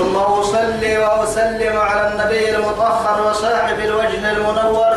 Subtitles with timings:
[0.00, 4.96] ثم أصلي وأسلم على النبي المطهر وصاحب الوجه المنور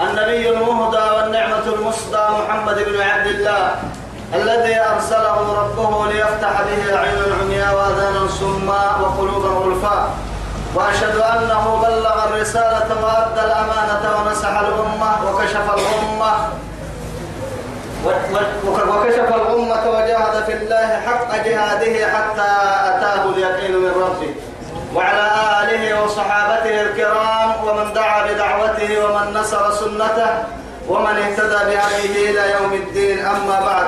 [0.00, 3.74] النبي المهدى والنعمة المصدى محمد بن عبد الله
[4.34, 10.08] الذي أرسله ربه ليفتح به العين العمياء وأذانا صماء وقلوبا غلفاء
[10.74, 16.32] وأشهد أنه بلغ الرسالة وأدى الأمانة ونصح الأمة وكشف الأمة
[18.66, 22.50] وكشف الأمة وجاهد في الله حق جهاده حتى
[22.88, 24.34] أتاه اليقين من ربه.
[24.94, 25.30] وعلى
[25.62, 30.44] آله وصحابته الكرام ومن دعا بدعوته ومن نصر سنته
[30.88, 33.18] ومن اهتدى بهديه إلى يوم الدين.
[33.18, 33.86] أما بعد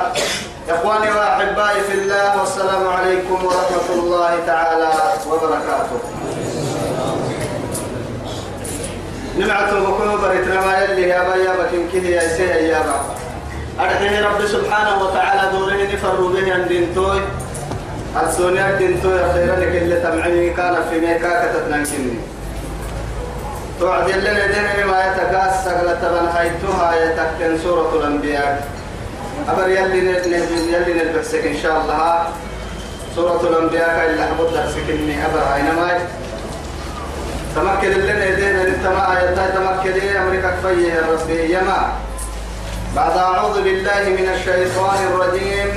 [0.69, 4.89] إخواني وأحبائي في الله والسلام عليكم ورحمة الله تعالى
[5.31, 5.99] وبركاته.
[9.37, 13.28] نمعة بكم بريتنا ما يلي يا بيا بكم كده يا سيه يا بابا.
[13.79, 17.21] أرحيه رب سبحانه وتعالى دوره نفروا به عن دينتوي.
[18.23, 22.19] السونيا دينتوي خيرا لك اللي تمعني كان في ميكا كتتنكني
[23.79, 26.27] توعد لنا دين ما يتقاس سقلة من
[26.93, 28.67] يتكن سورة الأنبياء.
[29.49, 29.99] أبر يلي
[30.73, 32.27] يلي نلبسك إن شاء الله.
[33.15, 35.99] سورة الأنبياء اللي حبط درسك إني أبر أينما
[37.55, 38.55] تمكن لنا دين
[39.55, 41.53] تمكن لي أمريكا كفيه يا ربي.
[41.53, 42.08] يما
[42.95, 45.69] بعد أعوذ بالله من الشيطان الرجيم.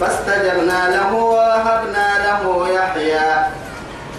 [0.00, 3.30] فاستجبنا له ووهبنا له يحيى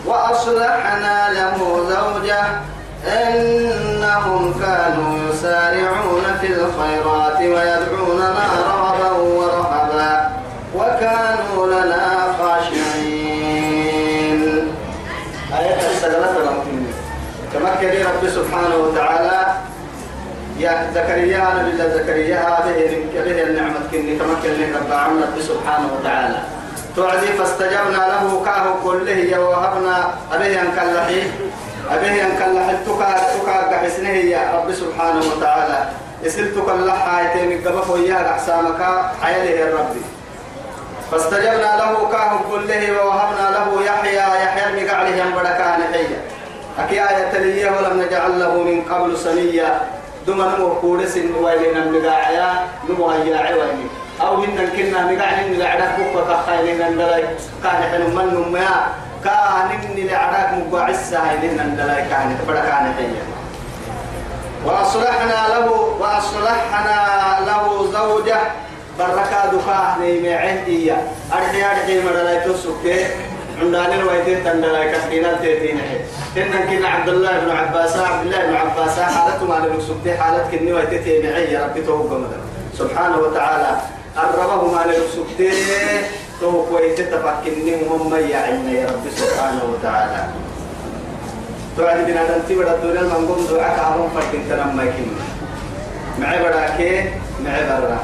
[0.05, 1.57] وأصلحنا له
[1.89, 2.43] زوجه.
[3.05, 10.29] إنهم كانوا يسارعون في الخيرات ويدعوننا رغبا ورهبا
[10.75, 12.05] وكانوا لنا
[12.39, 14.41] خاشعين.
[15.59, 16.63] آية السلامة
[17.53, 19.34] تمكن رب سبحانه وتعالى
[20.59, 26.39] يا زكريا نبي الله زكريا هذه به النعمة كني تمكن لك رب عمنا سبحانه وتعالى.
[26.95, 29.97] توعدي فاستجبنا له كاه كله ووهبنا
[30.33, 31.21] أبيه أن كلحي
[31.91, 35.79] أبيه أن كلحي تكا تكا قحسنه يا رب سبحانه وتعالى.
[36.23, 38.81] يسلتك اللحى يتيم قبف وياه أحسامك
[39.21, 39.95] حياله الرب
[41.11, 46.19] فاستجبنا له كاه كله ووهبنا له يحيى يحيى المقعله ينبركان حيا
[46.79, 49.81] أكي آية ليه ولم نجعل له من قبل سنيا
[50.27, 52.49] دم نمو كورس ويلنا مقاعيا
[52.89, 53.87] نمو هيا عويني
[54.21, 57.23] أو هن كنا مقاعد نقعدك بكرة خايلين ندلاي
[57.63, 58.75] كان حلو من نميا.
[59.23, 63.23] كان إني لعراك مقاعسة هيلين ندلاي كان فدا كان هيا
[64.65, 65.67] وأصلحنا له
[65.99, 66.99] وأصلحنا
[67.47, 68.39] له زوجة.
[68.99, 70.93] بركة دكاه نيمة عندي
[71.33, 73.05] أرحي أرحي مدلاي تسوكي
[73.61, 75.79] عندنا الويتين تندلا كسكينا تيتين
[76.37, 80.47] إن كنا عبد الله بن عباس عبد الله بن عباس حالته ما نبغى سبتي حالة
[80.51, 82.17] كني ويتين معي يا ربي توقع
[82.77, 83.77] سبحانه وتعالى
[84.17, 85.51] الربه ما نبغى سبتي
[86.41, 90.23] توقع ويتين تفكني هم يعين يا ربي سبحانه وتعالى.
[91.77, 95.15] توعد بنا دنتي ولا الدنيا المنقوم دعاء كارون فكين تنام ما يكين
[96.19, 97.09] معي براكي
[97.45, 97.99] معي برا.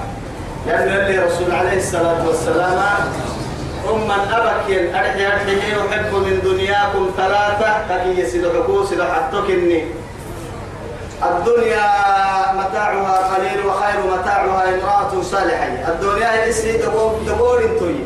[0.67, 2.79] لأن اللي رسول عليه الصلاة والسلام
[3.85, 7.71] ثم أبكي أرحي أرحي أحب من دنياكم ثلاثة.
[8.03, 9.85] كي يسلحكو سلحتكني
[11.23, 11.87] الدنيا
[12.59, 15.65] متاعها قليل وخير متاعها امرأة صالحة.
[15.87, 16.77] الدنيا إسي
[17.27, 18.01] دبور انتوي.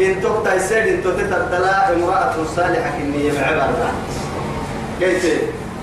[0.00, 3.92] انتو تيسير انتو تتردلا امرأة صالحة كني معبرة
[5.00, 5.42] كيف؟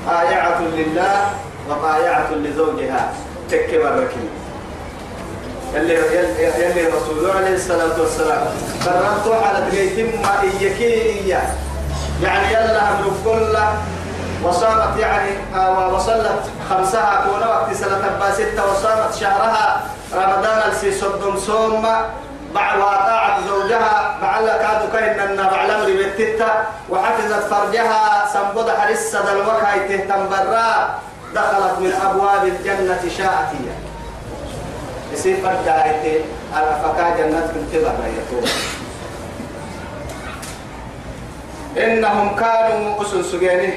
[0.09, 1.15] آيعة لله
[1.69, 3.13] وطايعة لزوجها.
[3.49, 4.29] تكبر ركني
[5.73, 5.93] يلي
[6.59, 8.41] يلي رسول عليه الصلاة والسلام.
[8.85, 11.29] قررت على تقيتم ما إيكي
[12.23, 13.57] يعني يلا أمر كل
[14.43, 16.39] وصامت يعني آه وصلت
[16.69, 19.81] خمسها كون وقت سنة ستة وصامت شهرها
[20.15, 21.87] رمضان السي صدم صوم
[22.55, 25.85] بعد وطاعت زوجها بعد كادو كاين أن بعد أمر
[26.17, 30.89] بتتا وحفظت فرجها سنبض حرس دلوكا تهتم برا.
[31.35, 33.68] دخلت من أبواب الجنة شاءتية
[35.13, 36.19] يصير فرد آيتي
[36.53, 38.09] على فكا جنات كنت برا
[41.77, 43.73] إنهم كانوا أسن سجانه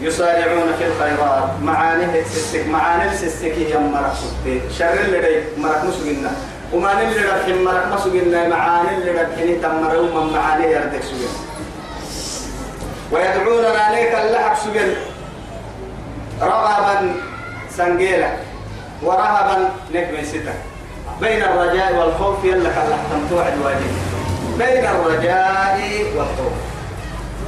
[0.00, 1.48] يسارعون في الخيرات.
[1.62, 6.30] معاني السك معاني السك هي مرق سكتي شر اللي دي مرق مسجنا
[6.72, 9.28] وما نلي رح مرق مسجنا معاني اللي رح
[9.62, 11.28] تمر وما معاني يردك سجنا
[13.12, 13.64] ويدعون
[14.64, 14.94] سجن
[16.42, 17.14] رغبا
[17.76, 18.28] سنجيلا
[19.04, 20.54] ورهبا نكمل ستة.
[21.20, 22.96] بين الرجاء والخوف يلا كلا
[23.30, 23.92] توعد واجب.
[24.58, 25.78] بين الرجاء
[26.16, 26.52] والخوف.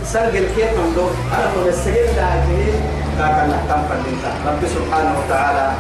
[0.05, 2.73] سنجل كيف من دور أنا من السجن لكن
[3.19, 5.73] كاكا نحتم فالإنسان رب سبحانه وتعالى.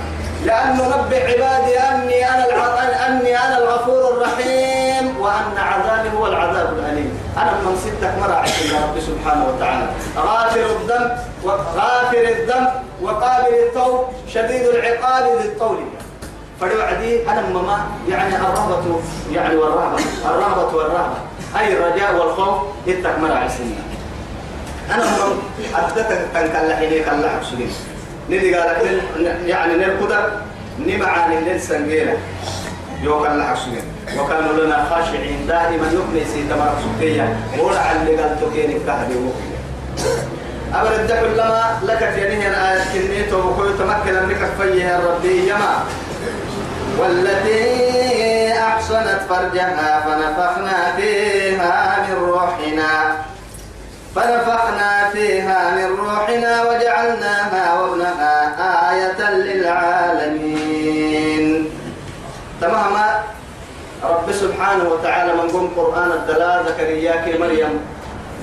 [0.44, 2.44] لأن رب عبادي أني أنا
[3.06, 6.68] أني أنا الغفور الرحيم وأن عذابي هو العذاب.
[6.72, 6.85] الأليم
[7.36, 9.86] أنا من ستك مرة عند رب سبحانه وتعالى.
[10.16, 12.68] غافر الذنب وغافر الذنب
[13.02, 15.78] وقابل التوب شديد العقاب ذي الطول
[16.60, 19.00] فلوعدي أنا مما يعني الرهبة
[19.32, 21.16] يعني والرهبة الرهبة والرهبة.
[21.58, 23.66] أي الرجاء والخوف إتك مرة عسنا
[24.94, 25.38] أنا من
[25.74, 27.70] أتتك تنكال حينيك الله حبسولين
[28.30, 29.02] ندي قالك
[29.46, 30.32] يعني نركضك
[30.78, 32.18] نمعاني للسنجيلة
[33.02, 33.84] يوكا الله حبسولين
[34.18, 35.46] وكانوا لنا خاشعين.
[35.48, 37.36] دائما يبني سيدة مرة سكية.
[37.58, 39.56] ورع اللي قال تكيني كهدي وكي
[40.74, 45.84] أبر الدحل لما لك تينيه الآية كنيت وكوي تمكن أنك فيه ربي يما.
[46.98, 53.16] والتي أحصنت فرجها فنفخنا فيها من روحنا.
[54.14, 58.34] فنفخنا فيها من روحنا وجعلناها وابنها
[58.90, 60.35] آية للعالمين.
[62.66, 63.22] تمام
[64.04, 67.80] رب سبحانه وتعالى من قم قرآن الدلاء زكريا كي مريم.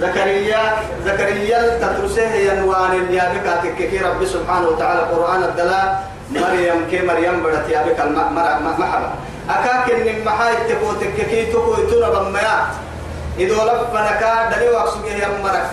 [0.01, 0.61] زكريا
[1.05, 5.87] زكريا تدرسه ينوان اليابك كي رب سبحانه وتعالى قرآن الدلاء
[6.31, 9.11] مريم كي مريم بدت يابك المحبة
[9.49, 12.57] أكاك إن محاي تكو تككي تكو يتونا بميا.
[13.39, 15.67] إذا لفنكا دلي وقسوك يا مرك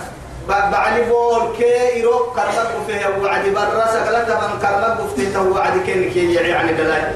[0.48, 6.72] بعلي بول كي يرو كرمك فيه وعد برسك لك من كرمك فيه وعد كي يعني
[6.72, 7.12] دلائي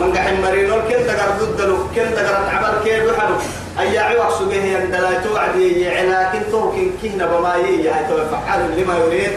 [0.00, 3.36] من قحم مرينول كن تقر ضدلو كن تقر عبر كي بحلو
[3.80, 9.32] أي عوق سبه يندلا توعدي يعلا كن توكن كهنا بما يي هاي فعال لما يريد.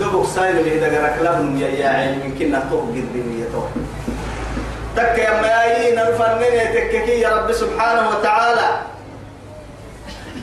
[0.00, 3.62] دبوك سايل اللي دقر كلام يا يا من كنا توك قدني تو
[4.96, 8.68] تك يا مايين الفنن تككي يا رب سبحانه وتعالى.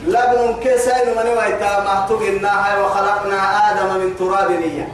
[0.06, 3.38] لبن كسائل من ويتا مهتوقنا وخلقنا
[3.70, 4.88] آدم من تراب نية.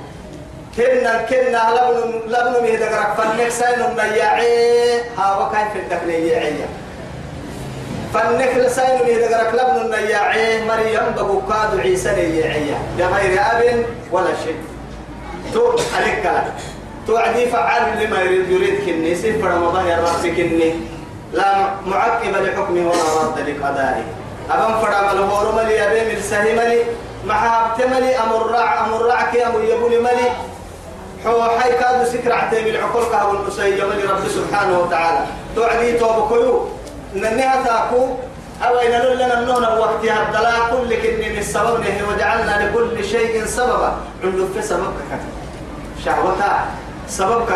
[0.78, 6.54] كنا كنا لبن لبن مه دقرك فنك سين النياعي ها وكيف الدكنياعي
[8.14, 14.56] فنك لسين مه دقرك لبن النياعي مريم بقوكاد عيسى نياعي بغير أب ولا شيء.
[15.54, 16.54] تو عليك كلام
[17.06, 19.14] توعدي فعال لما يريد يريد كني.
[19.14, 20.74] سفر رمضان يا رب كني.
[21.32, 24.04] لا معقب لحكمه ولا رد لقضائه
[24.50, 29.98] أبن فرام الهور ملي أبي من سهي ملي أمر رع أمر رع كي أمر يبولي
[29.98, 30.28] ملي.
[31.24, 35.26] حو حي كادو سكر عتيب العقول كهو القصي يمني رب سبحانه وتعالى.
[35.56, 36.68] توعدي توب كيو.
[37.14, 38.16] ننها تاكو.
[38.58, 43.96] إن لنا النون وقت الدلاء كل كن من السبب وجعلنا لكل شيء سببا.
[44.24, 45.08] عنده في سببك.
[46.04, 46.66] شهوتا
[47.08, 47.50] سببك.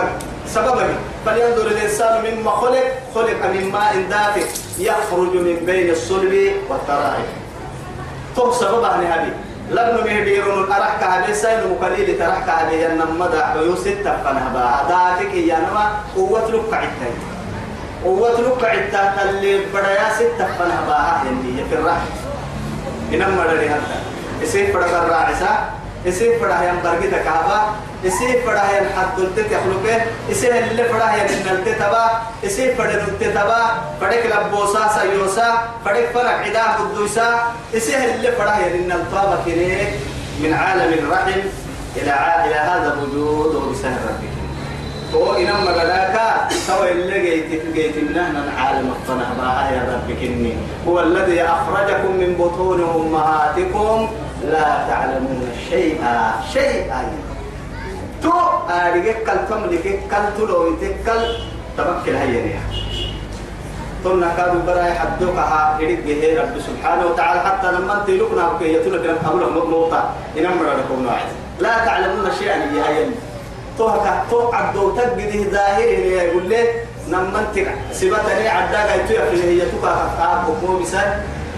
[0.46, 0.90] سببك
[1.26, 2.86] فلينظر الإنسان مما خلق.
[3.14, 4.46] خلق من ماء دافئ.
[4.78, 7.28] يخرج من بين الصلب والترائب.
[8.36, 9.32] تو سبب عن هذه
[9.72, 15.84] لبن مهديرون أرحك هذه سين مقليل ترحك هذه النمضة ويوسد فنهبا ذاتك يا نما
[16.16, 17.16] قوة لك عدتين
[18.04, 22.10] قوة لك عدتا اللي بدايا ستة فنهبا هذه في الرحم.
[23.12, 23.96] إنما مدري هذا.
[24.42, 25.48] يصير بدأ الراعسة
[26.06, 27.60] يصير بدأ يوم برقي تكابا
[28.04, 32.06] يصير بدأ يوم حد دلت تخلقه يصير اللي بدأ يوم نلت تبا
[32.42, 33.62] يصير بدأ نلت تبا
[34.00, 35.48] بدأ كلاب بوسا سيوسا
[35.86, 37.28] بدأ فرق عدا قدوسا
[37.74, 39.14] يصير اللي بدأ يوم نلت
[39.46, 39.88] كنيك
[40.42, 41.40] من عالم الرحم
[41.96, 42.14] إلى.
[42.46, 44.32] إلى هذا الوجود وبسهر ربك
[45.12, 46.16] تو إنما غداك
[46.68, 50.54] تو اللي جيت جيت نحن عالم الطنه بها يا ربك إني
[50.88, 54.08] هو الذي أخرجكم من بطون أمهاتكم
[54.44, 57.02] لا تعلمون شيئا شيئا
[58.22, 58.32] تو
[58.70, 61.22] أرجع كل تملك كل تلو يتكل
[61.78, 62.60] تبكل هيا
[64.04, 69.18] تنا كانوا براي حدوك ها هديك به رب سبحانه وتعالى حتى لما بكي يتلك لك
[69.24, 71.26] أقول لك موطا إنما رأيكم واحد
[71.60, 73.10] لا تعلمون شيئا يا هيا
[73.78, 76.62] تو هكا تو عدو تجده ظاهر يقول لي
[77.08, 81.08] نمنتك سبتني عداك يتو يقول هي توكا كاكو مو مثال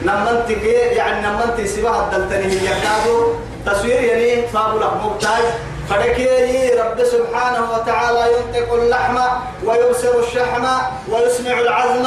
[0.05, 0.65] نمنتك
[0.97, 2.61] يعني نمنتك سبها الدلتني.
[2.61, 3.33] هي كادو
[3.67, 5.45] تصوير يعني فابو لك مبتاج
[5.89, 9.17] فلكي رب سبحانه وتعالى ينطق اللحم
[9.65, 10.65] ويبصر الشحم
[11.13, 12.07] ويسمع العظم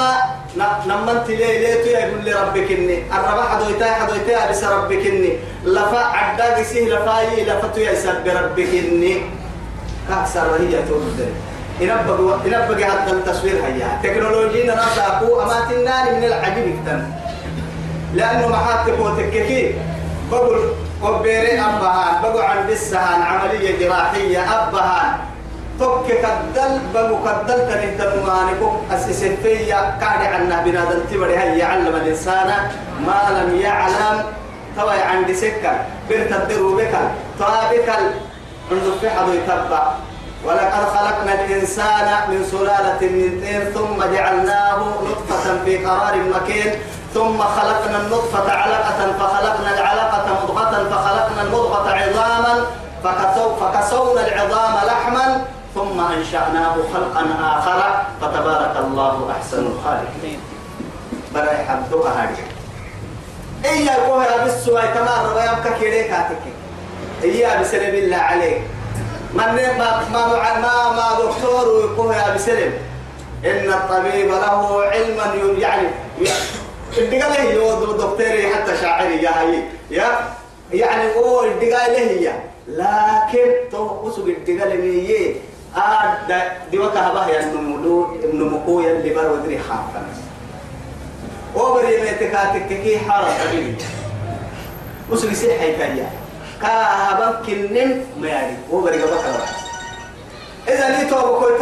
[0.87, 2.97] نمنت لي ليتو يقول لي ربك إني.
[3.13, 9.21] الربا حدويتا حدويتا بس ربك إني؟ لفا عداك سيه لفاي لفتو يسب ربك إني.
[10.11, 11.19] أكثر هي تولد
[11.79, 13.99] ينبغي ينبغي هذا التصوير هيا.
[14.03, 17.01] تكنولوجيا ناس أكو أما تنان من العجيب كتن
[18.13, 19.75] لأنه محاتك وتككي
[20.31, 20.59] بقول
[21.03, 25.17] وبيري أبهان بقوا عن بسهان عملية جراحية أبهان.
[25.79, 31.37] توك كدل بقوا كدل تنهدم مانكو أسسفية كان عنا بنادم تبري.
[31.37, 32.49] هي يعلم الإنسان
[33.05, 34.23] ما لم يعلم.
[34.77, 35.71] توي عندي سكة.
[36.09, 36.93] بنت الدرو بك
[37.39, 37.89] طابك
[38.71, 39.83] عنده في حضو يتبع.
[40.47, 46.71] ولقد خلقنا الإنسان من سلالة من طين ثم جعلناه نطفة في قرار مكين.
[47.13, 52.65] ثم خلقنا النطفة علقة فخلقنا العلقة مضغة فخلقنا المضغة عظاما
[53.03, 57.23] فكسو فكسونا العظام لحما ثم أنشأناه خلقا
[57.57, 57.79] آخر.
[58.21, 60.39] فتبارك الله أحسن الخالقين.
[61.33, 62.43] برا يحبدوك هذه
[63.65, 66.43] إيا قوها بالسواء تمام ويبكى كيريك هاتك
[67.23, 68.61] إيا بسلم الله عليك.
[69.33, 69.39] من
[69.77, 70.27] ما ما
[70.59, 72.73] ما ما دكتور يقوها بسلم
[73.45, 75.87] إن الطبيب له علما يعني
[76.97, 77.55] الدقالة هي
[77.97, 80.07] دكتوري حتى شاعري يا هي يا
[80.73, 82.31] يعني هو الدقالة هي
[82.67, 85.35] لكن تو أسوق الدقالة هي
[85.75, 86.41] آد
[86.71, 90.05] ديوكا هباه يا نمولو نمكو يلي بر ودري خافا
[91.55, 93.75] وبري ميتكاتك كي حارة قبيل
[95.13, 96.11] أسوق سيحي كايا
[96.61, 99.45] كاهبا كنن مياري وبري قبكا
[100.67, 101.57] إذا لي توبة كوي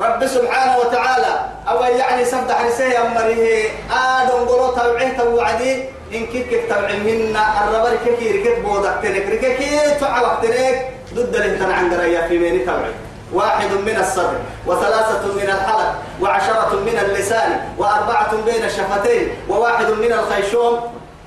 [0.00, 3.46] رب سبحانه وتعالى أو يعني سبت حرسيه أمره
[3.90, 5.84] آدم قلو توعيه توعدي
[6.14, 12.28] إن كيك توعيهن الربر كيكي ركت بودك تنك رككي تعوك تنك ضد الإنتن عند ريا
[12.28, 12.92] في مين توعي.
[13.32, 20.80] واحد من الصدر وثلاثة من الحلق وعشرة من اللسان وأربعة بين الشفتين وواحد من الخيشوم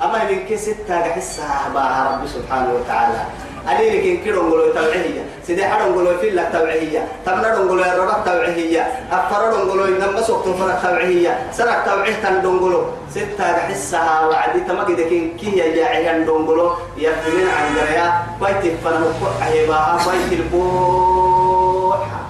[0.03, 1.69] أما من كي ستة حسها
[2.11, 3.21] رب سبحانه وتعالى.
[3.69, 8.25] أليك إن كيرو نقولوا توعية سيدي حرام نقولوا في لك توعية تمنا نقولوا يا رب
[8.25, 15.01] توعية أفر نقولوا إن ما سوق تفرق توعية سرق توعية تنقولوا ستة حسها وعدي تمجد
[15.01, 18.07] كين كي يا عيان نقولوا يفهمين عن جريا
[18.41, 22.21] بيت فنان عيبها بيت البوحة.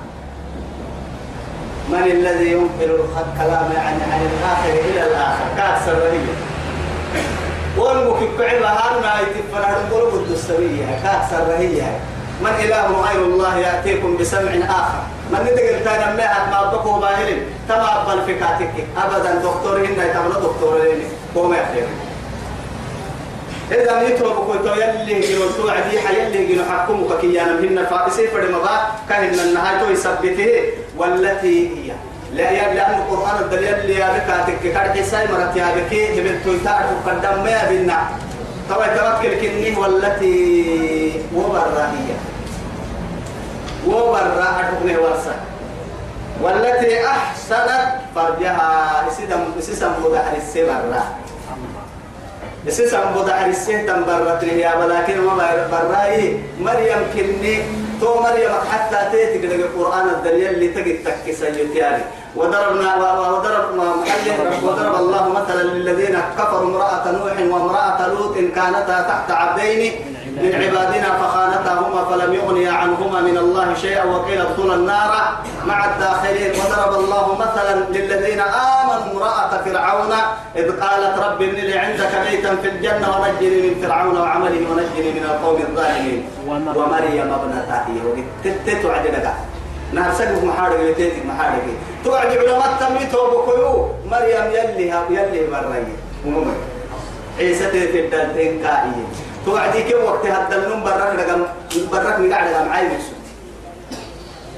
[1.90, 6.50] من الذي ينقل الكلام عن عن الآخر إلى الآخر؟ كأكثر رهيب
[7.78, 12.00] والمك كعبة هارنا يتفرع قلوب الدستوية كأكثر رهية
[12.42, 15.01] من إله غير الله يأتيكم بسمع آخر
[15.32, 20.34] من ندق تانا مليحة ما بقوا باهلين تما أقبل في كاتك أبدا دكتور هنا يتعمل
[20.34, 21.04] دكتور لين
[21.36, 21.88] قوم يحير
[23.72, 28.92] إذا نيتو بكو تو يلي جنو تو عدي حيلي جنو حكمك كيانا مهن فائسي فرمضا
[29.10, 30.63] كهن النهاية يثبته
[30.98, 31.92] والتي هي
[32.34, 36.84] لا يا لأن القرآن الدليل اللي يا بك تككر حساي مرت يا بك هبل تويتار
[37.06, 38.00] قدام ما بينا
[38.70, 42.12] طبعا توكل كني والتي وبرا هي
[43.88, 45.36] وبرا أتقني ورسا
[46.42, 49.08] والتي أحسنت فرجها.
[49.08, 49.24] اسم
[49.60, 51.04] اسم مدحر السبرة
[52.68, 57.60] اسم مدحر السهتم برت يا ولكن ما براي مريم كني.
[58.02, 62.04] تو مريم حتى تيتي القرآن الدليل اللي تجد تكسي يتياري
[62.36, 63.66] وضربنا وضرب
[64.64, 69.94] وضرب الله مثلا للذين كفروا امرأة نوح وامرأة لوط كانتا تحت عبدين
[70.32, 75.12] من عبادنا فخانتاهما فلم يغني عنهما من الله شيئا وقيل ادخلا النار
[75.68, 76.52] مع الداخلين.
[76.60, 80.14] وضرب الله مثلا للذين آمنوا امرأة فرعون
[80.56, 85.24] إذ قالت رب ابن لي عندك بيتا في الجنة ونجني من فرعون وعمله ونجني من
[85.32, 86.20] القوم الظالمين.
[86.48, 87.98] ومريم ابنة هي.
[88.08, 89.28] وقت تتعجلك
[89.94, 91.66] نهر سقف محارق يتيتك محارق.
[92.03, 95.98] توعد علماء تمي توبكيو مريم يلي يلي مريم.
[96.25, 96.53] ومم
[97.39, 99.05] عيسى في الدلتين كائن
[99.46, 101.41] توعدي كم وقت هذا النوم برك رقم
[101.91, 103.03] برك نقعد رقم عايز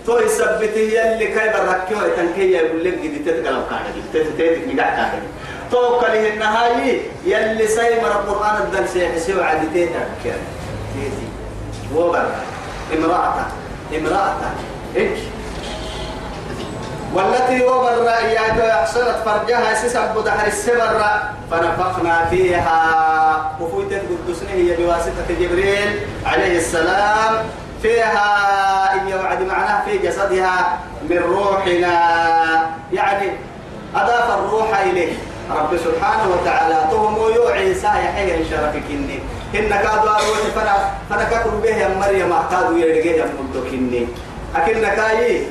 [0.05, 5.19] تو يثبت يلي كاي برك كيو تنكي يقول لك جدي تتكلم كاهي تتتيتك نقعد كاهي
[5.71, 11.27] تو كله النهاية يلي سيمر القرآن الدل سيحسي وعدي تيتك تيتي
[11.95, 12.35] وبرك.
[12.93, 13.45] امرأة
[13.97, 14.35] امرأة
[14.97, 15.17] إنك
[17.13, 21.01] والتي وبر رأيها أحسنت فرجها سسب بدحر السبر
[21.51, 22.81] فنفخنا فيها.
[23.61, 27.33] وفوت القدس هي بواسطة جبريل عليه السلام.
[27.81, 28.27] فيها
[28.93, 30.77] إن وعد معناه في جسدها
[31.09, 31.95] من روحنا.
[32.93, 33.31] يعني
[33.95, 35.13] أضاف الروح إليه.
[35.51, 39.19] رب سبحانه وتعالى تهم يو عيسى يحيى شرفك إني
[39.55, 40.75] إن كادوا أروح فنا
[41.09, 44.07] فنا كاكل به يا مريم كادوا يرجع يا مدك إني
[44.55, 45.47] أكن كاي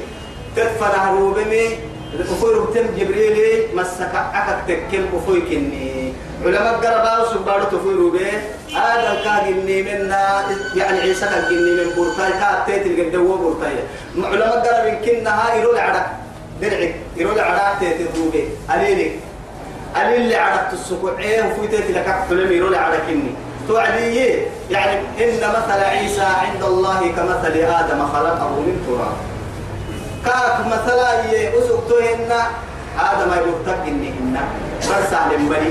[0.56, 1.78] تدفن هروبمي
[2.14, 6.12] الكفور بتم جبريل مسك أكك تكل كفوي كني.
[6.44, 8.30] علماء قربا سبارو تفيروا به.
[8.76, 10.44] هذا الكاد إني منا
[10.76, 13.72] يعني عيسى كاد إني من بورتاي كاد تيت الجدو بورتاي.
[14.16, 16.06] علماء قرب يمكنها يرول عرق
[16.60, 19.12] درعك يرول عرق تيت الروبه أليلك
[19.96, 23.32] أليل اللي عرقت السكوعين وفي تيت لك حلم يرول عرق إني.
[23.68, 24.16] توعدي
[24.70, 29.31] يعني إن مثل عيسى عند الله كمثل آدم خلقه من تراب.
[30.24, 31.10] كاك مثلا
[31.58, 32.32] أسقطهن
[33.00, 34.36] آدم يبتك إنهن
[34.80, 35.70] فرسع لمبني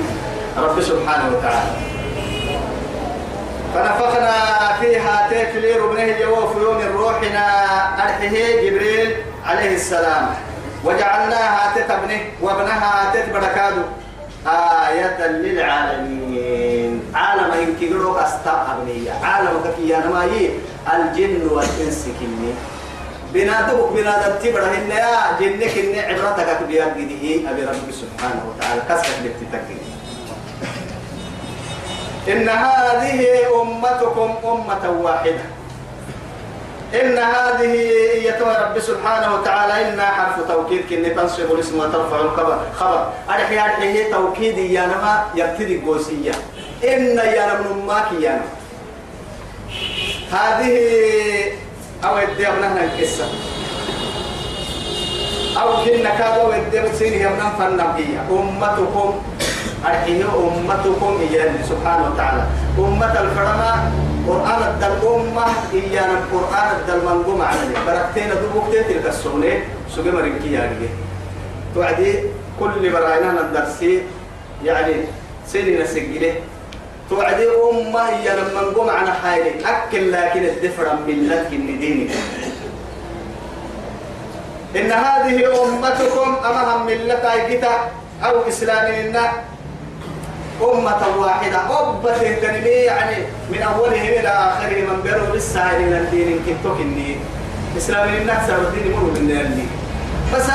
[0.57, 1.71] رب سبحانه وتعالى.
[3.73, 4.33] فنفخنا
[4.81, 7.45] فيها تكلير ابنه جوف يوم روحنا.
[8.03, 9.15] أرحه جبريل
[9.45, 10.25] عليه السلام.
[10.85, 12.21] وجعلناها تتبنه.
[12.41, 13.81] وابنها تتبركادو.
[14.47, 17.01] آية للعالمين.
[17.15, 19.11] عالم إن كيرو أستا أبنية.
[19.23, 20.49] عالم كفيا نماي
[20.93, 22.53] الجن والإنس كني.
[23.33, 28.81] بنادبك بنادم تبره إن يا جنك إن عبرتك بيان قديه أبي ربك سبحانه وتعالى.
[28.89, 29.91] كسر لبتتكني
[32.27, 33.27] إن هذه
[33.61, 35.45] أمتكم أمة واحدة.
[37.01, 37.73] إن هذه
[38.27, 42.59] يتوى رب سبحانه وتعالى إن حرف توكيد كني تنصب الاسم وترفع الخبر.
[42.75, 43.09] خبر.
[43.29, 46.31] أرحي أرحي توكيد يا نما يبتدي قوسية.
[46.83, 48.49] إن يا نم ماك يا نم
[50.31, 50.75] هذه
[52.03, 53.25] أو يدي أبنها القصة
[55.61, 58.21] أو كنا كادوا يدي بسيني يمنا فنبيا.
[58.31, 59.09] أمتكم
[59.85, 62.43] أرحيه أمتكم إياه سبحانه وتعالى.
[62.79, 63.91] أمة الفرما
[64.27, 69.53] قرآن الدل أمة إيانا قرآن الدل منقوم على بركتين دوبوكتين تلك السونة
[69.95, 70.87] سوى مرنكي يعني
[71.75, 72.15] توعدي
[72.59, 74.01] كل براينا الدرسي
[74.65, 74.93] يعني
[75.47, 76.33] سيدنا سجله
[77.11, 82.11] توعدي أمة إيانا منقوم على حالي أكل لكن الدفرة من لك دينك.
[84.75, 87.75] إن هذه أمتكم أمام ملة أيكتا
[88.23, 89.31] أو إسلامنا
[90.63, 91.59] أمة واحدة.
[91.79, 93.17] أبته تنمي يعني
[93.51, 97.19] من أوله إلى آخره من بيرو لسه إلى الدين كتوك النين
[97.77, 99.69] إسلام الناس الدين مروا من الدين
[100.33, 100.47] بس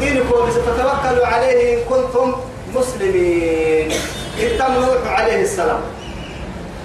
[0.00, 2.34] دينكم فتوكلوا عليه إن كنتم
[2.74, 3.90] مسلمين.
[4.40, 5.80] إتم نوح عليه السلام.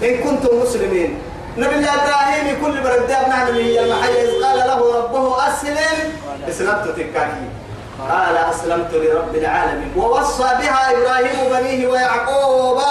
[0.03, 1.17] إن كنتم مسلمين.
[1.57, 4.30] نبي الله إبراهيم كل برد ابن هي المحيز.
[4.43, 5.97] قال له ربه أسلم.
[6.49, 7.45] إسلمت تكاكي
[8.10, 9.91] قال أسلمت لرب العالمين.
[9.97, 12.82] ووصى بها إبراهيم بنيه ويعقوب.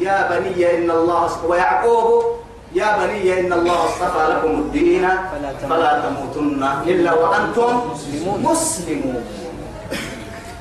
[0.00, 2.24] يا بني إن الله ويعقوب.
[2.74, 5.08] يا بني إن الله اصطفى لكم الدين.
[5.70, 7.72] فلا تموتن إلا وأنتم
[8.24, 9.24] مسلمون.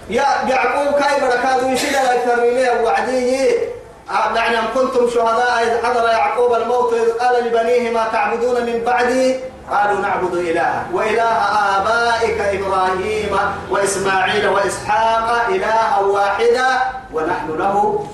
[0.09, 3.57] يا يعقوب كاي بركاته يشيل لا يترمي وعديه
[4.35, 9.39] يعني أن كنتم شهداء إذ حضر يعقوب الموت إذ قال لبنيه ما تعبدون من بعدي؟
[9.71, 11.31] قالوا نعبد إله وإله
[11.77, 13.37] آبائك إبراهيم
[13.69, 16.69] وإسماعيل وإسحاق إلها واحدا
[17.13, 18.05] ونحن له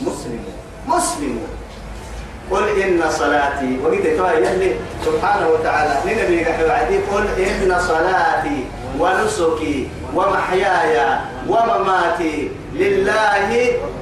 [0.00, 0.54] مسلمون.
[0.86, 1.48] مسلمون.
[2.50, 6.44] قل إن صلاتي وقد يلي سبحانه وتعالى لنبي
[7.12, 8.66] قل إن صلاتي.
[9.00, 10.96] ونسكي ومحياي
[11.48, 13.48] ومماتي لله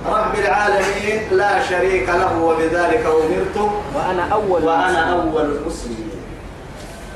[0.06, 3.56] رب العالمين لا شريك له وبذلك أمرت
[3.94, 6.20] وأنا أول وأنا أول المسلمين.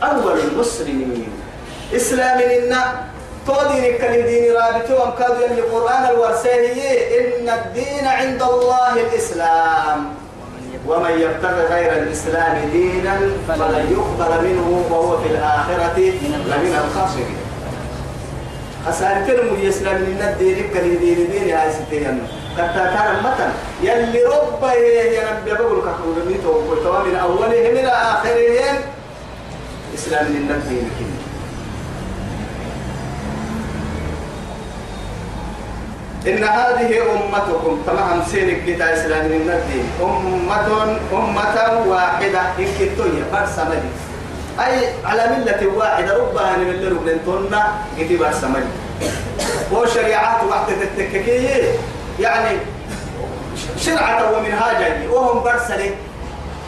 [0.03, 1.33] أول المسلمين.
[1.97, 2.77] إسلام إن
[3.47, 6.83] تودين كالدين رابطه ومكادوا يلي قرآن الورسيه
[7.19, 9.99] إن الدين عند الله الإسلام.
[10.87, 13.17] ومن يبتغي غير الإسلام دينا
[13.49, 15.99] فلن يقبل منه وهو في الآخرة
[16.51, 17.44] لمن الخاسرين.
[18.87, 22.21] من يسلم من الدين كالدين دين دين هاي ستين
[22.57, 23.51] كتا كان متن
[23.83, 24.63] يلي رب
[25.13, 26.53] يا رب يقول كفر ميتو
[27.05, 28.77] من أولهم إلى آخرهم
[29.95, 31.25] إسلام من الدين كله
[36.35, 40.69] إن هذه أمتكم تمام سيرك لتا إسلام من الدين أمة
[41.13, 41.57] أمة
[41.89, 43.91] واحدة إن كنتم برسمدي
[44.61, 48.67] أي على ملة واحدة ربها من اللي ربنا تونا كتب برسمدي
[49.73, 51.73] وشريعات وقت التككية
[52.21, 52.59] يعني
[53.79, 55.91] شرعة ومنهاجا وهم برسلي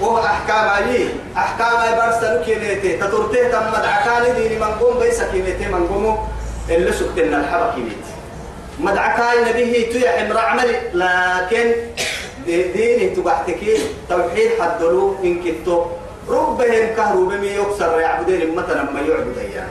[0.01, 5.69] وهو أحكام علي أحكام أي برسلو كيميتي تطرته تم مدعكان ديني من قوم بيسا كيميتي
[5.69, 6.29] من قوم
[6.71, 8.13] اللي سكتنا الحبا كيميتي
[8.81, 10.77] مدعكان نبيه تيح امرأ عملي.
[10.95, 11.73] لكن
[12.47, 15.85] ديني تبحتكي توحيد حدلو إن كتو
[16.29, 19.69] ربهم كهرو بمي يكسر يعبدين مثلا ما يعبد أيام.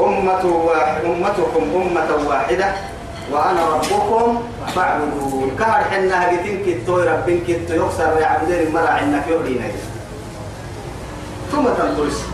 [0.00, 2.74] أمة واحد أمتكم أمة واحدة
[3.32, 4.42] وأنا ربكم
[4.74, 5.56] فاعبدون.
[5.58, 9.64] كهر حنا هجتين كتو ربين كتو يكسر يعبدين مرا عنك يهدينا
[11.52, 12.24] ثم تنطلس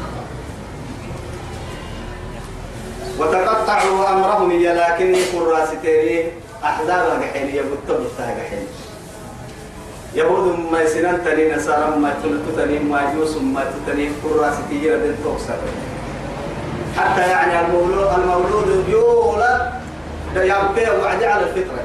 [3.18, 6.32] وتقطعوا أمرهم لكن يكون راستيري
[6.64, 8.66] أحزاب الحين يبتب التهجحين
[10.14, 15.58] يهود ما يسنن تني نصارى ما تلتني ما يوس ما تتني كراستي يرد توكسر.
[16.96, 19.72] حتى يعني المولود المولود يولد
[20.34, 21.84] ده يبقى وعد على الفطرة.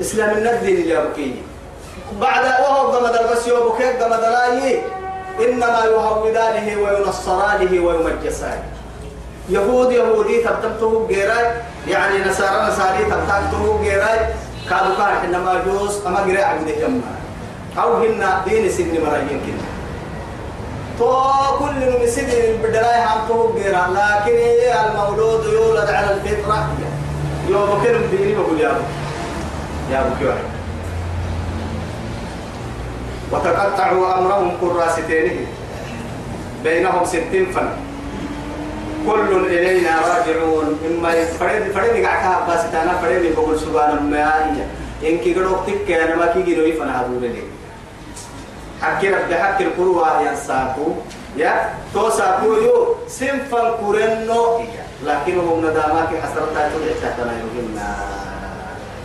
[0.00, 1.42] إسلام الدين اللي أبكي
[2.20, 4.82] بعد وهو قمد البس يوبك قمد لاي
[5.40, 8.64] إنما يهودانه وينصرانه ويمجسانه.
[9.48, 11.46] يهود يهودي تبتبته جيراي
[11.88, 14.18] يعني نصارى نصاري تبتبته جيراي
[14.70, 17.00] كانوا كان إنما جوز أما جري عبد يما
[17.78, 19.66] أو هن دين سن مرايين كده.
[20.98, 21.12] تو
[21.58, 24.38] كل نمسد بدلاي هم تو جيرا لكن
[24.80, 26.68] المولود يولد على الفطرة.
[27.48, 28.84] يوم كلم ديني بقول يا أبو.
[29.92, 30.38] يا أبو كيوان.
[33.32, 35.46] وتقطعوا أمرهم كراستين
[36.64, 37.68] بينهم ستين فن.
[39.06, 40.66] كل إلينا راجعون.
[40.86, 44.50] إما فريد فريد قاعد بس أنا فريد بقول سبحان ما
[45.02, 47.42] إن كي قدوك تك أنا ما كي جنوي هذول لي.
[48.82, 50.86] حكي رب حكي القروة يا ساكو.
[51.36, 51.52] يا؟
[51.94, 54.60] تو ساكو يو سنفن كورنو.
[55.04, 57.88] لكنهم ندامك حسرتها تدعي تحتنا يوهمنا.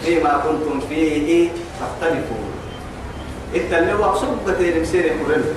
[0.05, 2.51] فيما كنتم فيه تختلفون
[3.55, 5.51] التلوى صبت المسير كورنو.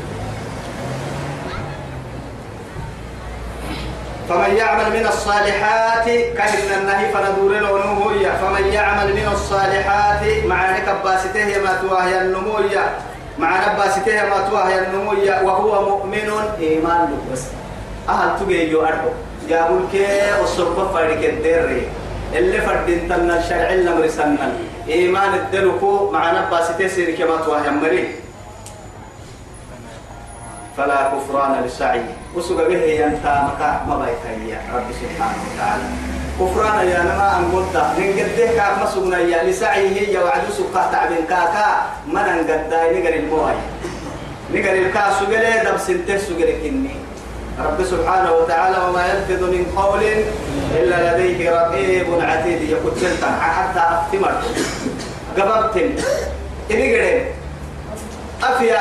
[4.29, 7.75] فمن يعمل من الصالحات كهن النهي فندور له
[8.41, 12.85] فمن يعمل من الصالحات مع نكباسته ما تواهي النموية
[13.39, 17.43] مع نباسته ما تواهي النموية وهو مؤمن إيمان بس.
[18.09, 19.11] أهل تجي جو أربو.
[19.49, 19.95] يا بولك
[20.43, 21.83] الصرف فارك الدري.
[22.35, 24.53] اللي فردين تنا الشرع اللي مرسلنا
[24.89, 28.24] إيمان الدلوكو مع نباسته سيرك ما تواهي مريه
[30.77, 32.03] فلا كفران للسعي.
[32.35, 35.87] وسوق به ينتا مكا ما بيتهيا رب سبحانه وتعالى.
[36.41, 39.47] كفران يا نما أن قلت من قده كاك مسوقنا يا.
[39.47, 41.69] لسعيه يا وعد سقا تعبين كاكا.
[42.07, 43.57] من أن قد نقر الموعي
[44.55, 46.97] نقر الكاس سقلي دب سنته سقلي كني.
[47.55, 50.03] رب سبحانه وتعالى وما يلفظ من قول
[50.75, 52.61] إلا لديه رقيب عتيد.
[52.63, 53.35] يقول سلطان.
[53.41, 54.35] حتى أفتمر
[55.39, 55.91] قببتن
[56.71, 57.25] إني قرين
[58.43, 58.81] أفيا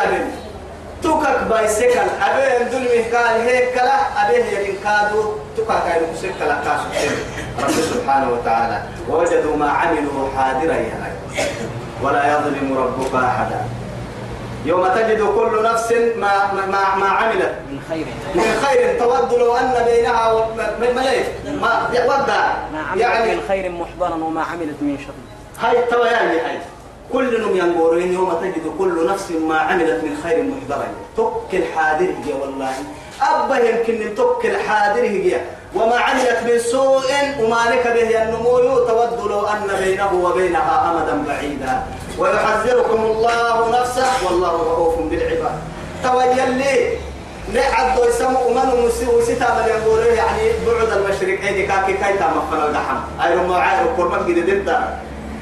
[1.04, 6.88] تكك بايسكال أبين دل مهكال هيك كلا أبيه يلين كادو تكك كاين مسكال كاسو
[7.60, 10.76] رب سبحانه وتعالى ووجدوا ما عملوا حاضرا
[12.02, 13.62] ولا يظلم ربك أحدا
[14.66, 19.86] يوم تجد كل نفس ما ما ما عملت من خير من خير تود لو ان
[19.86, 20.34] بينها
[21.62, 25.14] ما ودع ما عملت يعني من خير محضرا وما عملت من شر
[25.68, 26.60] هاي التوياني هاي
[27.12, 30.88] كل نم ينظرين يوم تجد كل نفس ما عملت من خير محضرا
[31.18, 32.74] تك الحاضر هي والله.
[33.22, 35.42] أبا يمكن تك الحاضر هي.
[35.76, 38.60] وما عملت من سوء وما لك به النمو.
[38.60, 41.84] تود لو أن بينه وبينها أمدا بعيدا.
[42.20, 44.26] ويحذركم الله نفسه.
[44.26, 45.58] والله رؤوف بالعباد.
[46.04, 46.98] تويلي
[47.54, 48.70] نعد يسمو من
[49.18, 54.70] وستا من يقول يعني بعد المشرقين كاكي كايتا مفنا الدحم أيرو ما عايرو كرمك جديد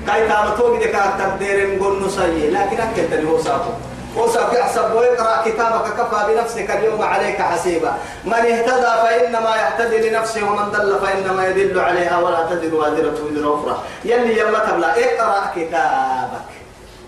[0.07, 3.71] كاي تامتو بدك تقدير نقول نسي لكن أكيد اللي هو ساقو
[4.17, 7.93] وساق يحسب ويقرأ كتابك كفى بنفسك اليوم عليك حسيبا.
[8.25, 13.77] من اهتدى فإنما يهتدي لنفسه ومن دل فإنما يدل عليها ولا تزر وازرة وزر أخرى.
[14.05, 16.49] يلي يلا تبلا اقرأ كتابك.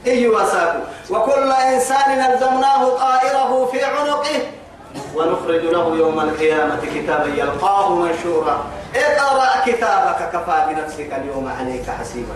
[0.07, 0.79] أيها ساقو
[1.09, 4.39] وكل إنسان ألزمناه طائره في عنقه
[5.15, 8.65] ونخرج له يوم القيامة كتابا يلقاه منشورا.
[8.95, 12.33] اقرأ كتابك كفى بنفسك اليوم عليك حسيبا.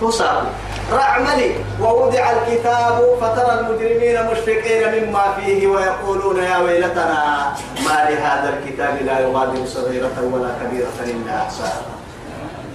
[0.00, 0.44] تصاب
[0.92, 7.52] رعملي ووضع الكتاب فترى المجرمين مشفقين مما فيه ويقولون يا ويلتنا
[7.84, 11.82] ما لهذا الكتاب لا يغادر صغيرة ولا كبيرة إلا أحصاها.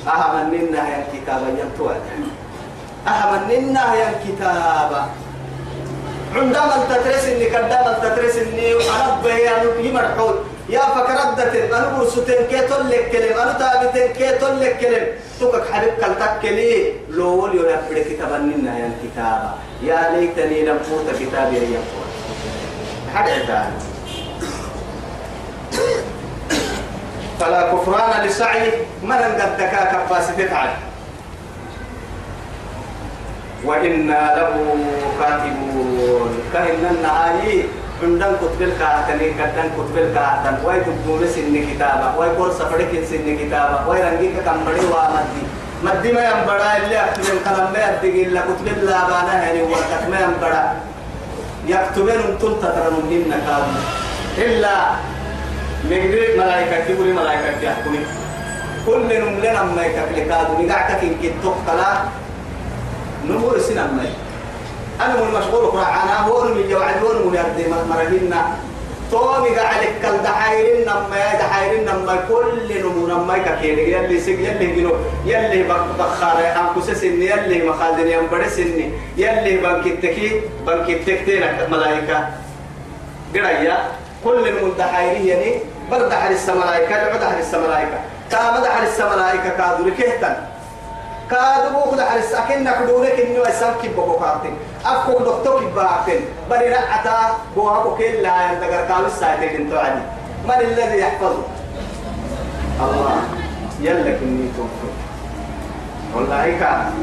[0.08, 1.96] أهم منا يا الكتاب ينتوى.
[3.08, 5.08] أهم منا يا الكتاب.
[6.36, 10.36] عندما تترس اني قدام تترس اني أنا بهي يمرحول
[10.70, 15.08] يا فكردت أنا برستين كي تلك كلم أنا تابتين كي تلك كلم.
[15.40, 21.08] تكك حبيب كل تكلي لو ولي ولا بد كتابنا يا الكتاب يا ليتني لم فوت
[21.20, 22.12] كتابي يا فوت
[23.16, 23.30] حد
[27.40, 28.72] فلا كفران لسعي.
[29.04, 30.78] من قد دكاك فاسدت عنه
[33.66, 34.78] وإنا له
[35.20, 36.40] كاتبون.
[36.54, 37.64] كهن النهاية
[38.04, 43.88] عندن كتب الكاتني كدن كتب الكاتن واي تبدون سن كتابة واي كور سفرك سن كتابة
[43.88, 45.44] واي رنجيك كم بدي وامدي.
[45.84, 50.20] مدي ما ينبڑا اللي أكتب الكلام ما يدقي إلا كتب الله بانا يعني ورقت ما
[50.20, 50.62] ينبڑا
[51.68, 53.68] يكتبين أنتم تترنون هن كام
[54.38, 54.76] إلا
[55.90, 58.00] مقدر ملايكة كبري ملايكة يحكمي
[58.86, 61.90] كل نملنا ما يكفل كادو نقعك إن كنتوك كلا
[63.28, 64.10] نمو سنة مي
[65.02, 68.42] أنا من مشغول قرآن هو من يوعد هو من يرد مرهنا
[69.12, 74.92] تومي قاعدك كل دحايرين نما دحايرين نما كل نمو نما كثير يلي سج يلي جنو
[75.26, 82.30] يلي بق بخار أنكوس سن يلي مخادن يوم بدر سن يلي بنكتكي بنكتكتين ملايكة.
[83.36, 83.78] قرية
[84.24, 85.60] كل نمو دحايرين يعني.
[85.92, 88.00] برد حرس الملائكة لعد حرس الملائكة
[88.32, 90.36] كامد حرس الملائكة كادوا لكهتن
[91.32, 92.34] كادو بوخد حرس.
[92.34, 98.88] أكن نقدونك إنه يسام كيبو كاتين أفكو دكتور كيباكين بري رعتا بوها بوكيل لا ينتقر
[98.88, 100.02] كاوي الساعتين انتو عدي.
[100.46, 101.44] من الذي يحفظه؟
[102.82, 103.24] الله.
[103.82, 104.92] يلا كني توفر
[106.16, 106.94] والله كان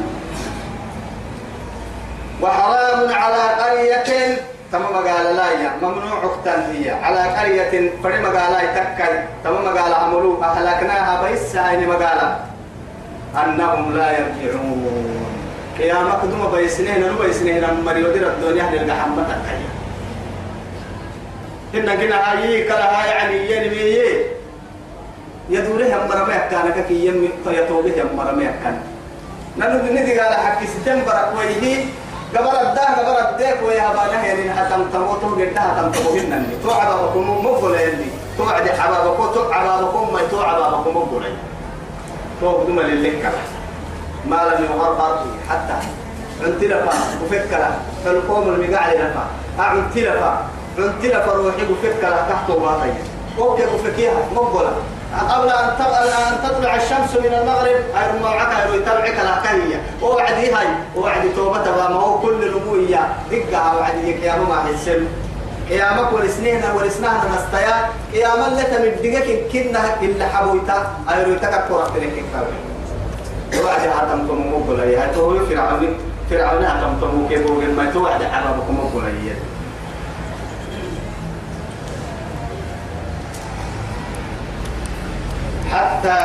[2.42, 4.38] وحرام على قرية.
[4.72, 5.70] تم مقالة لا يا.
[5.82, 6.90] ممنوع هي.
[6.90, 12.52] على قرية فري مقالة تكاي تم مقالة عملوا أهلكناها بيس عين مقالة
[13.37, 15.27] أنهم لا يرجعون.
[15.79, 19.64] قيامة قدوم بيسنين نو بيسنين؟ مريو دير الدنيا نلقى حمة تكاي
[21.75, 24.12] إن قلنا هاي كلا هاي يعني ينمي
[25.51, 28.77] يدوره هم مرمى كانك كي يم فيتوبه هم مرمى كان.
[29.59, 31.85] نحن ندي قال حكي ستمبر كويه
[32.37, 37.75] قبل الده قبل الديك ويا بانا يعني حتم تموتوا قد حتم تموتوا تو عبابكم مقبل
[37.75, 38.11] اللي.
[38.38, 41.25] تو عد عبابكم تو عبابكم ما تو عبابكم مقبل
[42.42, 43.33] تو بدون للك
[44.26, 45.76] ما لم يغرر حتى
[46.46, 46.92] انت لفا
[47.24, 47.70] وفكر
[48.05, 49.26] فالقوم المقاعد لفا.
[49.59, 50.46] أعنت لفا
[50.78, 52.92] عنت لفا روحي وفكر تحت وباطي
[53.38, 54.72] أوكي وفكيها مقبلة.
[55.31, 55.76] قبل أن
[56.42, 62.18] تطلع الشمس من المغرب أي معك أي يتبعك الأكهية وعدي هاي وعدي توبة ما هو
[62.18, 65.07] كل نبوية دقة وعدي قيامة مع السن
[65.70, 67.77] قيامك ورسنين ورسناها نستيا.
[68.12, 70.79] قيامة اللي تمدقك كنا إلا حبويتا.
[71.11, 72.25] أي رويتك الكرة في لك
[73.64, 75.96] وعدي هاتم تمو مقبلة هاي تو فرعون
[76.31, 79.35] فرعون هاتم تمو كيبو ما توعد حبابكم مقبلة
[85.72, 86.16] حتى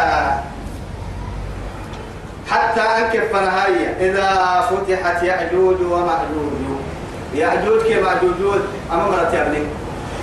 [2.48, 3.88] حتى أنكف نهاية.
[4.00, 4.30] إذا
[4.70, 6.87] فتحت يأجوج ومأجوج.
[7.36, 8.62] يأجوج كمأجوج
[8.94, 9.58] أما مرت يعني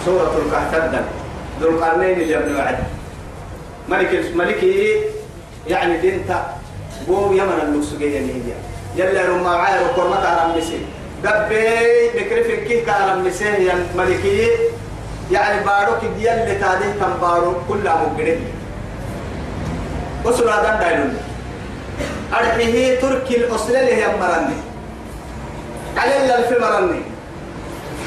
[0.04, 1.00] سورة الكهف
[1.60, 2.78] ذو القرنين اللي ابن وعد.
[3.88, 5.00] ملك ملكي
[5.68, 6.56] يعني دينتا.
[7.08, 8.52] بو يمن اللوكسوجية هي.
[8.96, 10.78] يلا رما عاير وكرمة على مسي
[11.24, 14.48] دبي بكرف كيه على مسي ملكي
[15.32, 18.40] يعني باروك ديال لتاديه تنبارو بارو كلها مقرد
[20.24, 21.16] وصل هذا دايلون
[22.32, 24.56] أرحيه تركي الأصل اللي هي مرني
[25.96, 27.02] على الف مرني.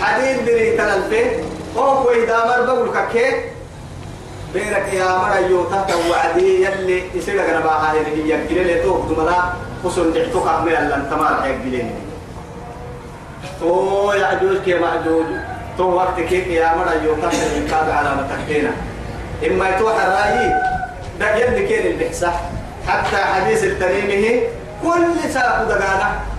[0.02, 1.43] حديد بري تلالفه
[1.78, 3.34] هو كوي دامر بقول كake
[4.54, 9.43] بيرك يا مرا يوتا توعدي يلي يصير أنا اللي هي كده اللي تو دملا
[9.84, 11.91] وصل دعتك عمل لن تمار حق بلين
[13.60, 15.26] تو يعجوز كي معجوز.
[15.78, 18.71] تو وقت كيف يا مرا يوتا تكاد على متكتينا
[19.47, 20.54] إما يتوحى رأيي
[21.19, 22.32] ده يلي كين البحسة
[22.88, 24.41] حتى حديث التريمه.
[24.84, 26.37] كل ساق دقانا.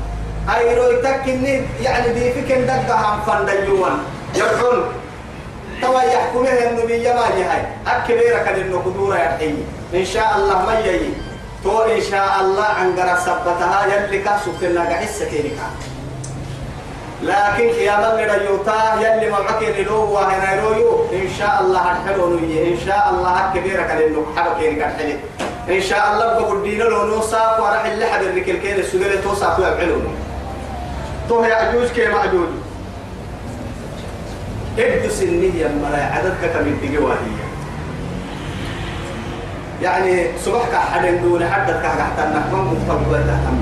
[0.48, 3.98] هاي روي تكني يعني دي فكن دقا هم فن ديوان
[4.34, 4.84] يرحون.
[5.82, 7.62] توا يحكمه النبي ما هاي.
[7.87, 11.12] أكبر كان إنه قدورة يحيي إن شاء الله ما يجي.
[11.64, 15.68] تو إن شاء الله عن قرا سبتها يلي كاسو كنا قحسة كينيكا
[17.22, 23.11] لكن يا من يوتا يلي معك لو وهنا يلو إن شاء الله حلو إن شاء
[23.11, 24.52] الله كبيرة كان إنه حلو
[25.76, 30.27] إن شاء الله بقول دينا لو نوصاف وراح اللي حد الركل كين السجل توصاف ويبعلون
[31.28, 32.48] تو يعجوز كي معجوز
[34.78, 37.16] ابدو سنية مرا عددك كم الدقوة
[39.82, 43.58] يعني صبحك حد دون حدك حتى النحو مفتوى تهتم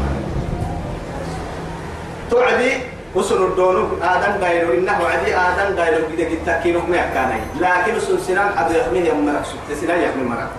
[2.30, 2.72] توعدي
[3.14, 5.76] وصل الدونو آدم دايرو إنه عدي آدم
[6.16, 8.72] كده كده كينو ما كاني لكن سنان حد
[9.14, 10.50] مرق سبت سنان يحمي مرق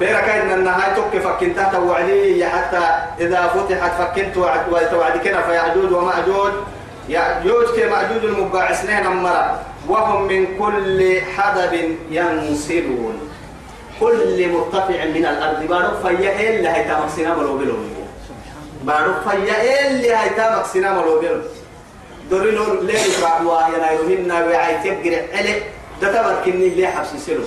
[0.00, 2.84] بيرك إن النهاية تك فكنت توعدي حتى
[3.20, 4.36] إذا فتحت فكنت
[4.70, 6.52] وتوعد كنا فيعجوج ومأجوج
[7.08, 13.20] يأجوج كمأجوج المبقى سنين مرة وهم من كل حدب ينسلون
[14.00, 15.66] كل مرتفع من الأرض.
[15.68, 17.74] بارو فيا إلا هيتا مقسنا ملو بلو
[18.84, 21.40] بارو فيا اللي هاي تامك سينما لو بيرو
[22.30, 25.62] دوري نور ليه بعوا يا نايروهن وعاي تبقر عليه.
[26.02, 27.42] ده تبر كني اللي حبس سيرو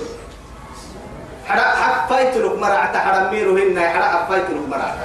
[1.50, 4.98] حرا حفايت لك مرعت حرميرو هن حرا حفايت لك مرعت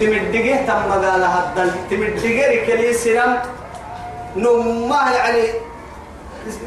[0.00, 1.70] تمدقه تم قال هدل.
[1.90, 3.38] تمدقه ركلي سينم
[4.36, 5.44] نمه يعني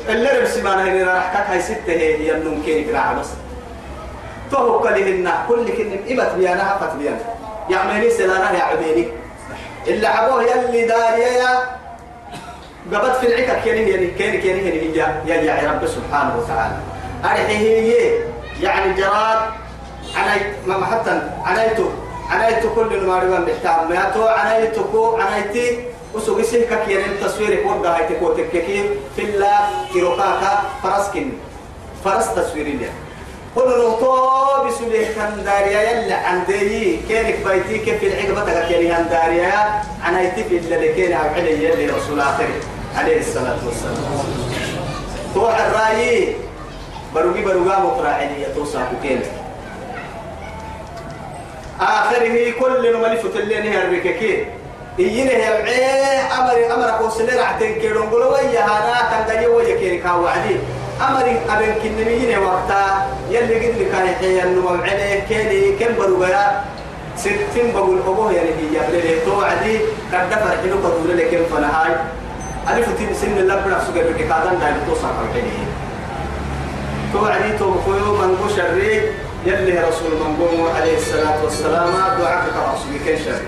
[0.09, 3.27] اللي ربسي ما نهي راح هاي ستة هي النوم كيني كراعة بس.
[4.51, 7.19] فهو كلهن كل كلمة إبت بيانا حفت بيانا.
[7.69, 9.07] يعملي سلانا يا عبيني
[9.87, 11.59] اللي عبوه يلي داريا يا
[12.93, 16.75] قبض في العكا كيني يعني كيني كيني هي يا يا رب سبحانه وتعالى.
[17.25, 18.19] أرحيه
[18.61, 19.39] يعني جراد
[20.15, 21.89] عنيت ما حتى عنيته
[22.29, 25.79] عنيت كل ما ربنا بحتام ما تو عنيتكو عنيتي
[26.13, 28.83] وسوي سهك كيان تصوير كود هاي تكو تككي
[29.15, 29.59] في الله
[29.93, 31.29] كيروكاكا فرسكن.
[32.05, 32.93] فرس تصوير ليه
[33.55, 36.99] كل نوتو بسوله كان داريا يلا عندي.
[37.07, 42.47] كينك بيتي كيف العقبة تكيني عن داريا عنيتي في اللي كيني عقلي يلي رسول آخر.
[42.95, 43.97] عليه الصلاة والسلام.
[45.35, 46.35] توح الرأي.
[47.15, 49.21] بروجي بروجا مقراعي يتوصى كيني
[51.81, 54.45] آخره كل نملي فتلين هي الرككين
[54.99, 60.55] إينه يبعيه أمر أمر قوسلين عتين كيرون قلوا ويا هانا تنقل ويا كيري كاو وعدي
[61.09, 66.63] أمر أبن كنميين وقتا يلي قد لك هي النمو عليه كيري كم بروغيا
[67.17, 69.77] ستين بقول أبوه يعني هي يبلي تو عدي
[70.13, 71.95] قد دفر حلو قدول لكن فنهاي
[72.69, 75.76] ألف تين سن الله بنا سوق الركادان دايل توصل عليه
[77.13, 79.01] تو عدي تو بقولوا من بشري
[79.45, 81.89] يلي رسول من عليه الصلاة والسلام
[82.19, 83.41] دعاك كرسول كين شر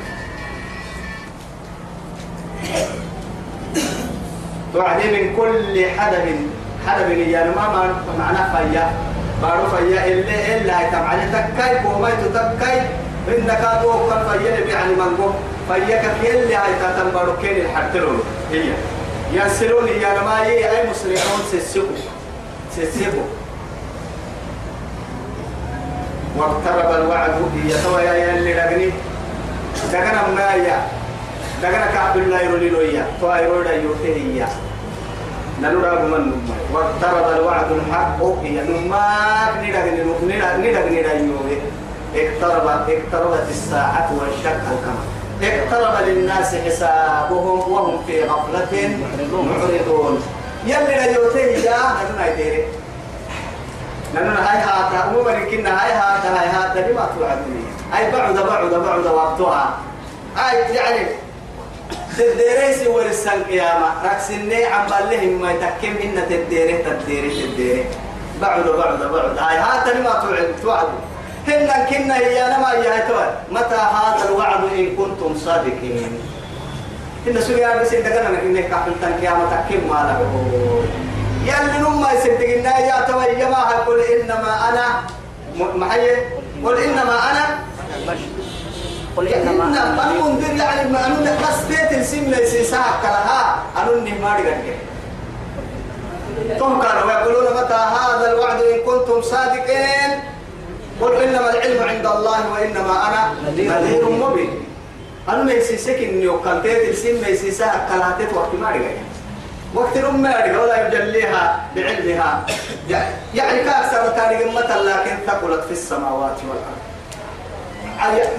[4.73, 6.35] توعدي من كل حدب
[6.87, 8.91] حدب يعني ما معناه فيا
[9.41, 12.81] بارو فيا إلا إلا يتم عليه تكاي كومي تكاي
[13.27, 15.33] إنك أبو كان فيا نبي يعني من
[15.67, 18.19] فيا كفي اللي هاي تتم بارو كين الحرتلون.
[18.51, 18.71] هي.
[19.33, 21.95] ينسلون يعني ما يي أي مسلمون سيسيبو.
[22.75, 23.21] سيسيبو.
[26.39, 28.91] واقترب الوعد هي توا يا اللي لغني
[29.93, 30.81] دغنا ما يا
[31.61, 33.05] دغنا كعب الله يرولي لويا.
[33.21, 34.45] توا يرودا يوته هي
[35.61, 36.31] نلورا من
[36.73, 41.57] واقترب الوعد الحق هي نماك ندغني ندغني ندغني
[42.15, 45.05] اقترب اقتربت الساعة وانشق القمر.
[45.43, 48.73] اقترب للناس حسابهم وهم في غفلة
[49.31, 50.23] معرضون.
[50.65, 52.63] يلي لا يوته يا نحن نايديري
[54.13, 57.63] لأن هاي هاتا مو كنا هاي هاتا هاي هاتا لما توعدني
[57.97, 59.77] أي بعد بعد بعد وقتها.
[60.37, 61.07] أي يعني
[62.17, 63.89] تدريسي ورسال قيامة.
[64.05, 67.85] ركسني عم بالهم ما يتكم إن تدري تدري تدري.
[68.41, 69.37] بعد بعد بعد.
[69.37, 70.87] هاي هاتا لما توعد توعد
[71.47, 73.03] هن كنا هي أنا ما هي
[73.51, 76.19] متى هذا الوعد إن كنتم صادقين؟
[77.27, 80.19] إن سوريا بس إنت كنا إنك كافل تنكيامة تكم ما له
[81.45, 84.85] يلي نما يصدقنا يا توي يا ما قل انما أنا
[85.75, 86.09] محي
[86.65, 87.59] قل انما أنا
[89.17, 93.63] قل انما أنا منذر يعني ما أنا بس بيت السم ليس ساعة كلها.
[93.77, 94.75] أنا ما ادري
[96.59, 100.11] ثم كانوا يقولون متى هذا الوعد إن كنتم صادقين؟
[101.01, 104.65] قل انما العلم عند الله وانما أنا نذير مبين.
[105.29, 108.17] أنا ما يسيسك اني وكان بيت السم ليس ساعة كلها.
[108.19, 108.91] تتوقف ما ادري
[109.75, 112.45] وقت رمى ولا يجليها بعلمها.
[113.35, 116.79] يعني كأكثر تاريخ مثلا لكن ثقلت في السماوات والأرض.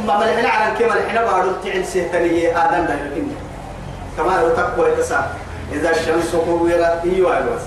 [0.06, 3.28] ما ملحنا على كما لحنا بارو تعين سيتني آدم ده يمكن.
[4.16, 4.92] كما لو تقوى
[5.72, 7.62] إذا الشمس كورت أيوة الوس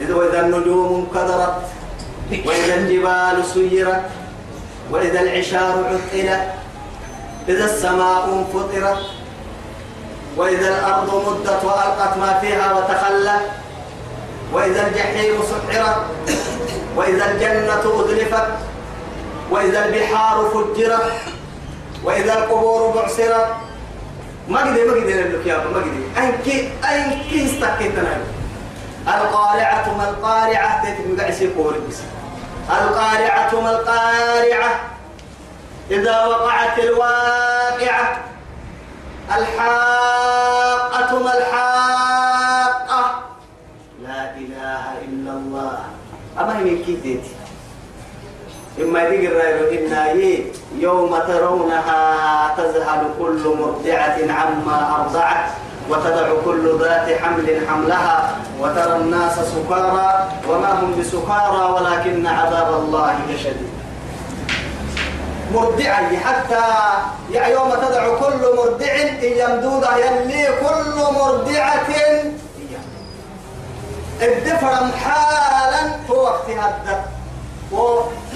[0.00, 1.62] إذا وإذا النجوم انكدرت
[2.46, 4.02] وإذا الجبال سيرت
[4.90, 6.48] وإذا العشار عطلت
[7.48, 9.06] إذا السماء انفطرت
[10.36, 13.50] وإذا الأرض مدت وألقت ما فيها وتخلت
[14.52, 15.96] وإذا الجحيم سحرت
[16.96, 18.46] وإذا الجنة أذلفت
[19.50, 21.12] وإذا البحار فجرت
[22.04, 23.46] وإذا القبور بعثرت.
[24.48, 28.16] ما قدر ما قدر لك يا ما قدر أنكي أنكي استكيتنا
[29.08, 31.98] القارعة ما القارعة؟ تتبقى عسي بس
[32.70, 34.80] القارعة ما القارعة؟
[35.90, 38.31] إذا وقعت الواقعة
[39.38, 43.02] الحاقة ما الحاقة
[44.02, 45.78] لا إله إلا الله.
[46.40, 47.20] أما هي من كيدتي
[48.80, 50.12] إما يدق الرأي إنا
[50.78, 52.00] يوم ترونها
[52.56, 55.50] تذهل كل مرضعة عما أرضعت
[55.90, 63.81] وتدع كل ذات حمل حملها وترى الناس سكارى وما هم بسكارى ولكن عذاب الله شديد.
[65.54, 66.64] مرضعا حتى
[67.50, 71.88] يوم تدع كل مرضع يمدودة يلي كل مرضعة
[74.22, 74.74] الدفر
[75.04, 77.04] حالا هو وقت هذا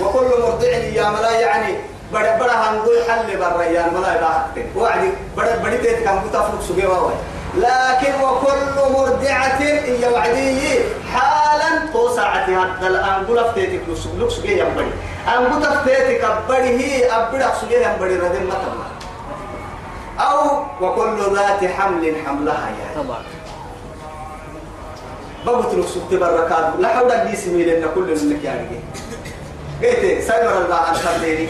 [0.01, 1.77] وكل مرضع يا ملا يعني
[2.13, 7.15] بڑا بڑا هنقول حل بالريان ملا يباحك وعدي بڑا بڑي تيت كان كتافلك سجوا واي
[7.57, 10.79] لكن وكل مرضعة هي وعدي
[11.15, 12.57] حالا تو ساعتي.
[12.57, 14.93] هذا الآن قول افتيتك لك سجوا ينبري
[15.29, 18.87] أن قول افتيتك أبري هي أبري سجوا ينبري ردم مطمع
[20.21, 23.19] أو وكل ذات حمل حملها يعني طبعا
[25.47, 26.73] بقت لك سكت بركات.
[26.79, 28.67] لا حول دي سميل إن كل منك رجال
[29.83, 31.49] قلت سايمر الله عن خليني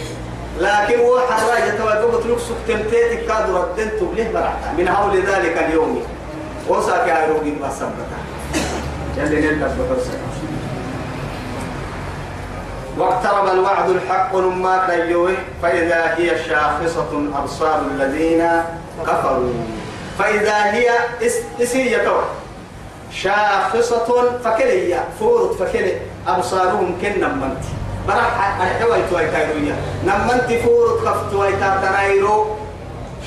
[0.60, 6.02] لكن هو حراجة توقفت لك سكتمتين كاد ردنت له برعتا من هول ذلك اليوم.
[6.68, 8.18] وساك يا روجي ما سبتا
[9.16, 10.18] يلي نلقى بحرسك
[12.98, 18.48] واقترب الوعد الحق لما كيوه فإذا هي شاخصة أبصار الذين
[19.06, 19.52] كفروا.
[20.18, 20.90] فإذا هي
[21.62, 22.08] اسية
[23.12, 25.96] شاخصة فكلية فورت فكلي
[26.28, 27.64] أبصارهم كن نمنت.
[28.08, 32.46] برح الحوي توي تايرويا نمنت فورت كفت توي تايرو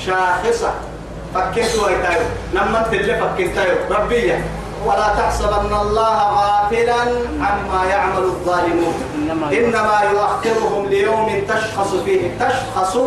[0.05, 0.73] شاخصة
[1.35, 2.25] فكنت توي تايرو.
[2.53, 3.77] نمنت اللي فكنت تايرو.
[3.89, 4.43] ربية.
[4.85, 7.01] ولا تحسبن الله غافلا
[7.41, 8.93] عما يعمل الظالمون.
[9.51, 12.21] إنما يؤخرهم ليوم تشخص فيه.
[12.39, 12.97] تشخص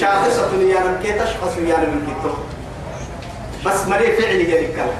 [0.00, 2.34] شاخصة يا كي تشخص يا من كتب
[3.66, 4.98] بس مري فعلي يا الكلام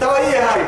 [0.00, 0.62] توي هاي؟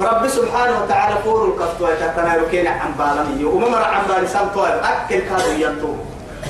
[0.00, 3.44] رب سبحانه وتعالى فور الكفتوى تتنايرو كينا عن بالمي.
[3.44, 4.80] وممر عن بالسان طوال.
[4.80, 5.94] أكل كادو ينتو.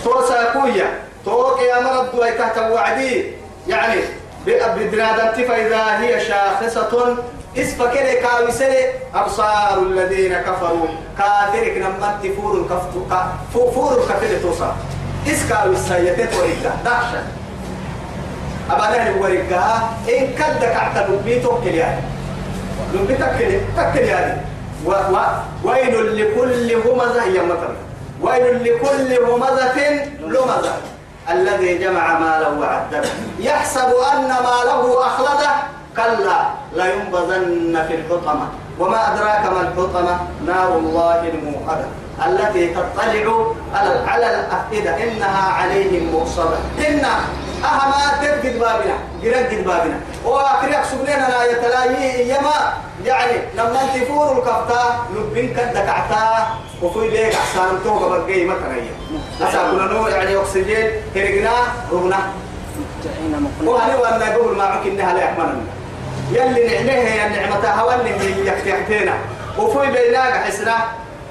[0.05, 3.33] توسا كويا توك يا مرد دوي تحت وعدي
[3.69, 4.01] يعني
[4.47, 7.16] بدنادنت فإذا هي شاخصة
[7.59, 8.74] اسفكر كاوسل
[9.14, 10.86] أبصار الذين كفروا.
[11.18, 13.01] كافرك نمت فور الكفتو
[13.70, 14.76] فور الكفتو توسا
[15.26, 17.22] اسكاوسا يتتوريك دهشة
[18.70, 22.03] أبدا ورقها إن كدك اعتدوا بيتو كليان
[22.95, 24.40] لبي تكلي تكلي هذه
[24.86, 25.16] و و
[25.64, 27.76] ويل لكل همزة هي مثلا
[28.22, 30.74] ويل لكل همزة لمزة.
[31.31, 33.09] الذي جمع ماله وعدده.
[33.39, 35.51] يحسب أن ماله أخلده.
[35.97, 36.41] كلا
[36.75, 38.49] لا ينبذن في الحطمة.
[38.79, 41.87] وما أدراك ما الحطمة؟ نار الله الموقدة.
[42.27, 45.05] التي تطلع على على الأفئدة.
[45.05, 46.59] إنها عليهم مؤصدة.
[46.89, 47.05] إن
[47.65, 50.01] أهما تبقد بابنا قرقد بابنا.
[50.25, 52.73] وأكريك سبلنا لا يتلاهي يما.
[53.05, 56.47] يعني لما تفور الكفتا لبين كدك عتا
[56.83, 58.77] وفي بيك أحسان توقع بقي مثلا
[59.41, 61.53] أساكنا نو يعني أكسجين هرقنا
[61.93, 62.19] رغنا
[63.65, 65.62] وهني وأنا يقول معك إنها لا يحملنا
[66.31, 69.15] يلي نعنيه يا نعمة هوانه يكتحتنا.
[69.59, 70.75] وفي بيناك حسنا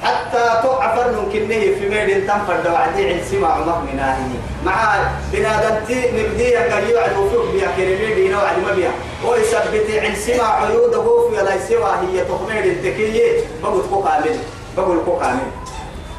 [0.04, 4.34] حتى تعفر كنه في ميل تنفر وعدي عن سمع مهمنا هي
[4.66, 4.96] مع
[5.34, 8.92] بنادمتي نبدي قال يوعد وفوق بيا كريمي بينا وعد ما بيا.
[9.28, 14.36] ويثبت عن سمع عيود وفي لا سوى هي تخمير التكية بقول كوكامل
[14.78, 15.48] بقول كوكامل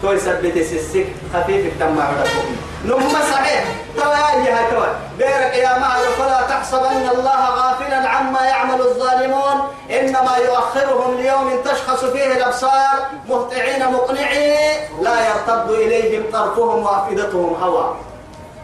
[0.03, 3.64] تو يثبت سسك خفيف التمع ودكم نم صحيح.
[3.97, 4.87] توا يا توا
[5.18, 12.32] بيرك يا معه فلا تحسبن الله غافلا عما يعمل الظالمون إنما يؤخرهم ليوم تشخص فيه
[12.32, 12.97] الأبصار
[13.28, 17.97] مهطعين مقنعين لا يرتد إليهم طرفهم وأفئدتهم هوى.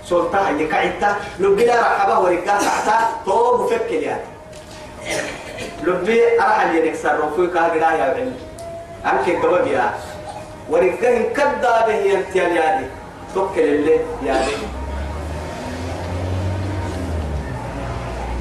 [0.05, 4.23] سلطان يكعتا لبلا رحبه ورقا تحتا طوب فكر يعني
[5.83, 8.37] لبي أرحل ينكسر رفوك هكذا يا علم
[9.07, 9.91] أنك قبل يا.
[10.71, 12.87] ورقا كدا به ينتيال يعني
[13.35, 14.53] توكل اللي يعني.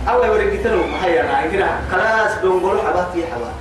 [0.09, 3.53] أول ورقتنا محيا أنا كده خلاص بنقول حبات في حبات.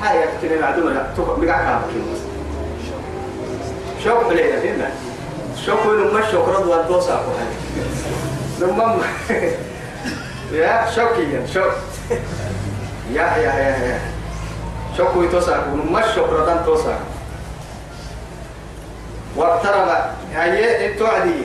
[0.00, 0.92] محيا كتير معدومة.
[0.92, 1.80] لا توقع بقع كام
[4.04, 4.90] شوف بلينا هنا
[5.66, 7.20] شوف لما شكرا دوان توسع
[8.60, 8.98] لما
[10.52, 11.72] يا شوكي شوك.
[13.12, 14.00] يا يا يا يا.
[14.96, 16.96] شوكو يتوسع لما شكرا دوان توسع
[19.36, 19.88] واقترب
[20.44, 21.40] هي التوعدي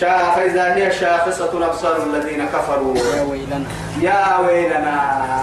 [0.00, 2.96] شا فإذا هي شاخصة أبصار الذين كفروا.
[2.96, 3.64] يا ويلنا.
[4.00, 4.96] يا ويلنا.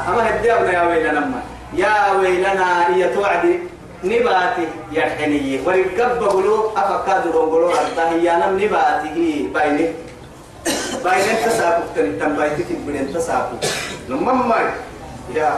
[0.07, 1.41] أما هدينا يا ويلنا ما
[1.73, 3.59] يا ويلنا هي توعدي.
[4.03, 9.93] نباتي يرحني ورقب بقولوا أفكاد رونقولوا رده هي نم نباتي بايني
[11.03, 13.65] بايني تساقط تنتم بايتي تبين تساقط
[14.09, 14.55] لما ما
[15.35, 15.53] يا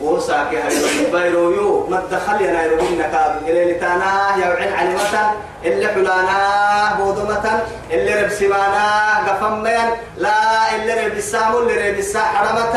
[0.00, 3.14] وساك هاي بايرو يو ما تدخل يا نايرو إنك
[3.48, 5.32] إلى لتانا يا وعين علمة
[5.64, 9.88] اللي حلانا بودمة اللي رب سمانا قفمين.
[10.16, 12.76] لا اللي رب السامو اللي رب السا حرمة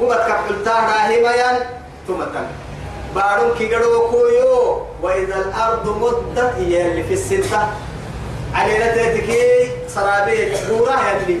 [0.00, 1.58] قمت كفلتا راهمين
[2.06, 2.20] ثم
[3.14, 4.86] بارون كيغرو كويو.
[5.02, 7.72] وإذا الأرض مدت هي اللي في السنة
[8.54, 11.40] علينا تأتيكي سرابي بورا يلي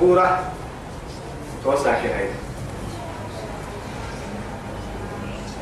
[0.00, 0.40] بورا.
[1.64, 2.28] توساك هاي.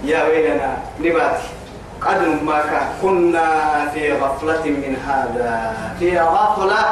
[0.06, 1.48] يا ويلنا نباتي
[2.00, 2.62] قد ما
[3.02, 3.48] كنا
[3.94, 5.74] في غفلة من هذا.
[5.98, 6.82] في غفلة؟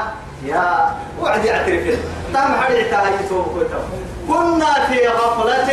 [0.45, 1.45] يا وعد
[2.35, 3.12] تم حديث هاي
[4.29, 5.71] كنا في غفلة.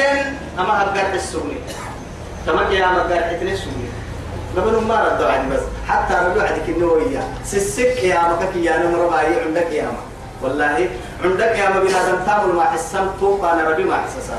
[0.60, 1.58] أما هبقى السوني
[2.46, 3.90] تمام يا ما قال حتى السوني
[4.56, 5.64] لما ما ردوا عن بس.
[5.90, 10.04] حتى ردوا عندك النوية سسك يا مكك يا نمر باي عندك يا ما
[10.42, 10.90] والله
[11.24, 14.38] عندك يا ما بنادم تامل ما حسن توقع أنا ربي ما حسسا.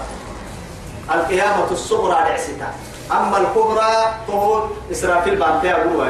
[1.14, 2.68] القيامة الصغرى لعستا.
[3.10, 3.92] أما الكبرى
[4.28, 6.06] فهو إسرافيل بانتيا أبوه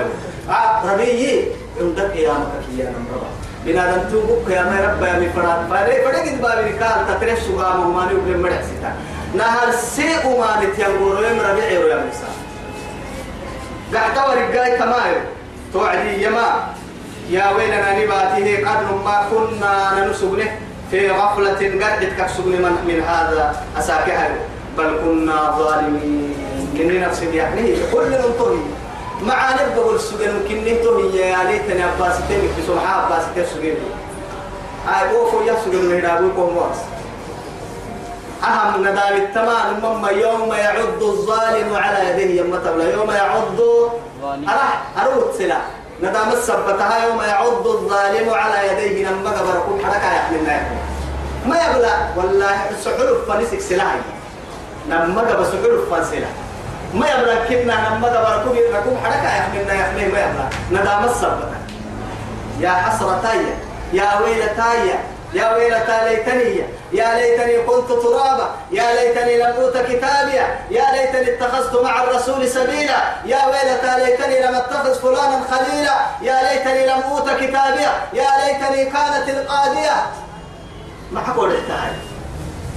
[0.51, 1.47] آه ربيي
[1.81, 3.29] عندك قيامة كي نمرا
[3.67, 7.77] بنا دم توبك يا ما رب يا مفرات فلي فلي قد بابي كان تتريش سوغا
[7.77, 8.93] مهماني وبلي مرحستا
[9.35, 12.29] نهار سيء ما نتيانغورو يم ربيعي يا مسا
[13.95, 15.21] قاعد ورقاي كمايو
[15.73, 16.49] توعدي يما
[17.31, 20.51] يا ويلنا نباته قد ما كنا ننسبنه
[20.91, 24.29] في غفلة قد كسبن من, من هذا أساكها
[24.79, 26.32] بل كنا ظالمين.
[26.79, 28.63] كني نفسي يعني كل نطهي
[29.23, 31.17] مع نبقى السجن كني تهي.
[31.17, 33.75] يا ليتني أباس تيمك في سمحة أباس تسجن
[34.89, 36.79] هاي أوفو يسجن من أبوكم واس.
[38.45, 39.81] أهم ندام التمام.
[39.83, 42.41] مما يوم يعض الظالم على يديه.
[42.41, 43.61] يما تبلا يوم يعض
[44.25, 45.59] أرح أروت سلا.
[46.03, 47.07] ندام السبتها.
[47.07, 49.09] يوم يعض الظالم على يديه.
[49.09, 50.63] نما قبركم حركة يحملنا
[51.47, 53.99] ما يبلا والله سحر فنسك سلاحي.
[54.89, 56.27] نما قبر سحر فنسلا.
[56.95, 61.59] ما يبلا كنا نما قبركم يركم حركة يحملنا يحمل ما يبلا ندام السبتها
[62.61, 63.41] يا حسرتاي
[63.93, 64.91] يا ويلتاي
[65.33, 71.83] يا ويلتى ليتني يا ليتني كنت ترابا يا ليتني لم أوت كتابيا يا ليتني اتخذت
[71.83, 77.93] مع الرسول سبيلا يا ويلتى ليتني لم أتخذ فلانا خليلا يا ليتني لم أوت كتابيا
[78.13, 80.07] يا ليتني كانت القاضية.
[81.13, 81.53] ما حقول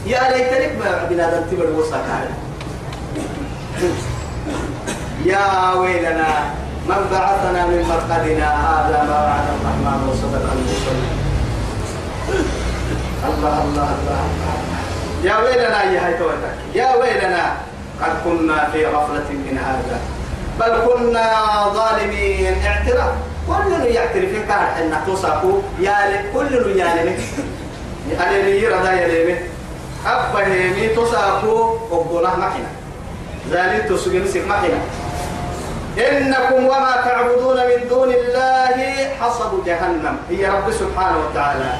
[0.05, 2.44] يا ليتني ما بنادم تبر وسكاي
[5.25, 6.31] يا ويلنا
[6.87, 11.17] من بعثنا من مرقدنا هذا ما وعد الرحمن وصدق المرسلين
[13.29, 14.21] الله الله الله
[15.23, 16.15] يا ويلنا يا هاي
[16.75, 17.53] يا ويلنا
[18.01, 19.99] قد كنا في غفلة من هذا.
[20.59, 21.27] بل كنا
[21.73, 22.55] ظالمين.
[22.65, 23.13] اعتراف.
[23.47, 27.19] كل يعترف كان ان توصفوا يا كل يا لمك
[28.11, 29.41] يعني اللي يرى ذا يلمك
[30.05, 32.69] أبا هيمي توصفوا قبوله مكنا
[33.51, 34.79] ذلك تسجن سك مكنا
[35.95, 38.77] إنكم وما تعبدون من دون الله
[39.21, 40.17] حصب جهنم.
[40.29, 41.71] هي رب سبحانه وتعالى.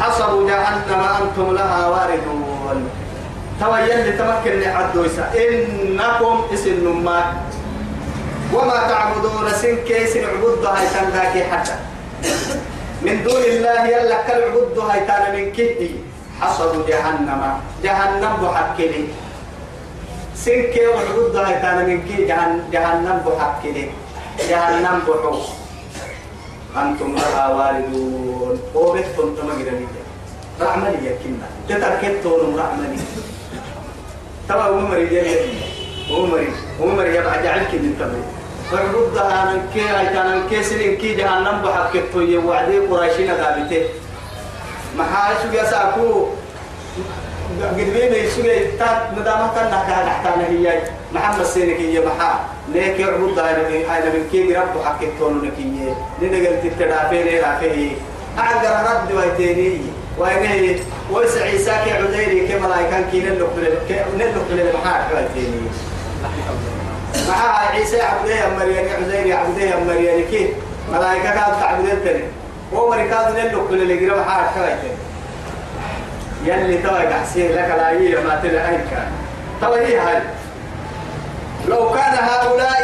[0.00, 2.88] حصب جهنم أنتم لها واردون.
[3.60, 7.46] تويل لتمكن لعدوسا إنكم اسم نمات
[8.54, 11.76] وما تعبدون سن كيس عبد هاي تنلاكي حتى.
[13.02, 15.90] من دون الله يلا كل عبد هاي تانا من كدي
[16.40, 17.42] حصب جهنم.
[17.84, 19.04] جهنم بحكلي
[20.36, 22.24] سن كي عبد هاي تانا من كي
[22.72, 23.90] جهنم بحكلي
[24.48, 25.38] جهنم بحو
[26.76, 28.58] أنتم لها واردون.
[28.74, 29.86] وبتكم تمجرني
[30.60, 32.98] رحمني يا كنا تتركتون رحمني
[34.48, 35.24] ترى عمر يا
[36.10, 36.44] عمر
[36.80, 38.24] عمر يا بعد عنك من تبري
[38.70, 43.82] فردها أنا كي كان كي سنين كي جهنم بحكتو يوعدي قريشين قابته
[44.98, 46.26] ما حاجة يا ساكو
[47.62, 50.82] قد بينا يسوي تات ندامة كان نحكي نحتانا هي
[51.12, 52.40] محمد سينك هي محا
[52.72, 57.90] ليك يعبد من هاي من كي رب حكيتون نكية لنقل تتدافين رافيه
[58.38, 59.80] أعجر رد ويتيني
[60.18, 60.78] وينه
[61.12, 63.50] ويس عيسى كي عزيري كما لا كان كي نلق
[64.18, 65.60] نلق للمحا ويتيني
[67.28, 70.48] محا عيسى عبديه مريم عزيري عبديه مريم كي
[70.92, 72.24] ملائكة كانت تعبدين تاني
[72.72, 75.03] ومريكاد نلق للمحا ويتيني
[76.44, 79.08] يلي توا يحسين لك لا هي ما تلا كان.
[79.60, 80.22] توا هي هاي.
[81.68, 82.80] لو كان هؤلاء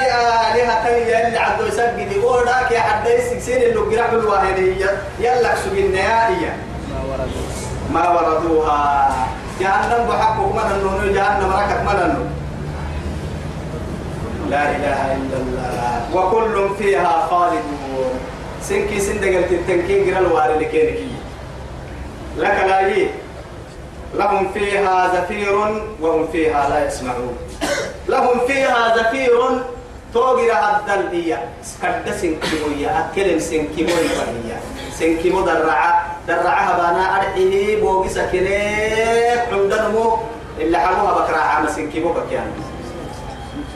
[0.54, 4.90] آلهة يلي عدو يسجد يقول لك يا حد يسكسين اللي قرأ الواحدية
[5.20, 6.52] يلا سجن نهائيا
[7.92, 9.26] ما وردوها.
[9.60, 12.30] جهنم بحقه من النون جهنم ركب من النون
[14.50, 16.00] لا إله إلا الله.
[16.14, 18.20] وكل فيها خالدون.
[18.62, 20.56] سنكي سندقل تتنكي قرأ الواحدة
[22.36, 23.06] لك لا هي
[24.14, 25.58] لهم فيها زفير
[26.00, 27.36] وهم فيها لا يسمعون.
[28.08, 29.30] لهم فيها زفير
[30.14, 31.38] توغر الدل هي
[31.82, 34.52] كرد سنكيموية أكل سنكيموية هي
[34.98, 40.18] سنكيمو درعة درعها بانا أرحيه بوغي سكينيك عندنمو
[40.58, 42.50] اللي حموها بكرا عام سنكيمو بكيان.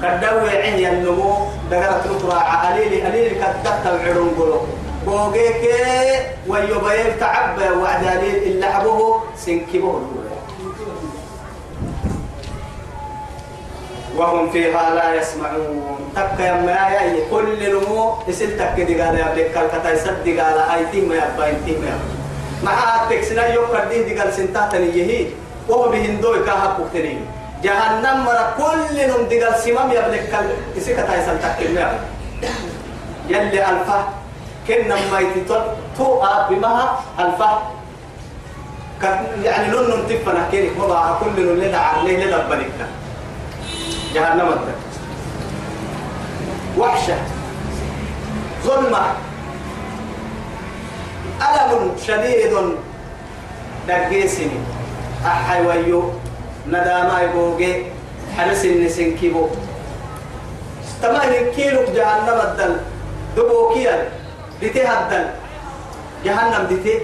[0.01, 4.61] كردو عين النمو دقرت نطرع أليلي أليلي كدت العرون قلو.
[5.07, 5.64] بوغيك
[6.49, 10.01] ويبين تعب وعدالين اللي حبوه سنكيمو
[14.17, 16.12] وهم فيها لا يسمعون.
[16.17, 20.41] تك يا ما يا كل نمو يسل تك دي قال يا بلك كتا يسد دي
[20.41, 21.99] قال أي تي ما يبا انتي ما
[22.62, 25.27] مع تكسنا يوكر دي دي قال سنتا تنيه
[25.69, 27.19] وهو بهندوي كها كوكتني
[27.62, 30.31] جهنم مرة كل نم دي قال سمام يا بلك
[30.77, 31.99] يسل كتا يسل تك ما
[33.29, 33.99] يلي ألفا.
[34.69, 35.65] كنا ما يتطل
[35.97, 36.73] تو بما
[37.21, 37.51] ألفا.
[39.45, 40.49] يعني لون تفنا.
[40.51, 42.73] كيرك وضع كل لون لدع عليه لدع بلك
[44.15, 44.81] جهنم الدك
[46.79, 47.19] وحشة.
[48.62, 49.05] ظلمة.
[51.43, 52.55] ألم شديد
[53.89, 54.59] دقيسني
[55.27, 56.15] أحي ويو.
[56.69, 57.91] نداما يبوغي.
[58.37, 59.47] حرس النسين كيبو
[61.03, 62.77] تمام كيلو جهنم الدل
[63.37, 64.09] دبوكيا
[64.61, 65.27] ديتي هدل
[66.25, 66.99] جهنم ديتي.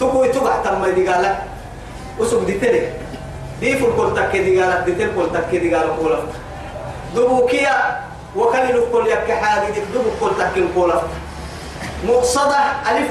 [0.00, 1.36] تقوي تقع تم دي قالك
[2.18, 3.01] وسوق ديتي
[3.62, 6.18] دي فل كل تك دي قالك ديتي كل تك دي قالك ولا
[7.16, 7.76] دبوكيا
[8.36, 10.92] وكان كل يك حاجة دبو كل تك كل
[12.08, 12.56] مقصدة
[12.90, 13.10] ألف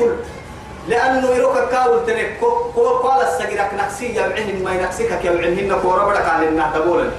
[0.87, 2.37] لأنه يروك كاول تنك
[2.75, 7.09] كو قال السجرك نقسي يبعهن ما ينقسك يبعهن كورا بدك على النهدبولا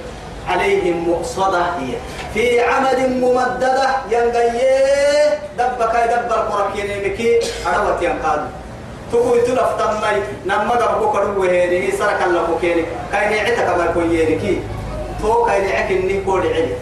[0.49, 1.93] عليهم مقصدة هي.
[2.33, 4.49] في عمد ممددة ينقي
[5.57, 8.47] دبك دب القرى كينيمكي أروت ينقاد
[9.13, 14.53] تقول تلف تمي نما دبكو كرو وهيني سرك الله كيني كاين عتك ما كوينيكي
[15.21, 16.73] تو كاين عكني كوري علي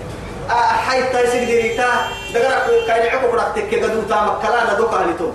[0.85, 1.89] حي تايسك ديريتا
[2.33, 2.57] دغرا
[2.87, 5.29] كاين عكو قراتك كدو تام كلانا دوكا لتو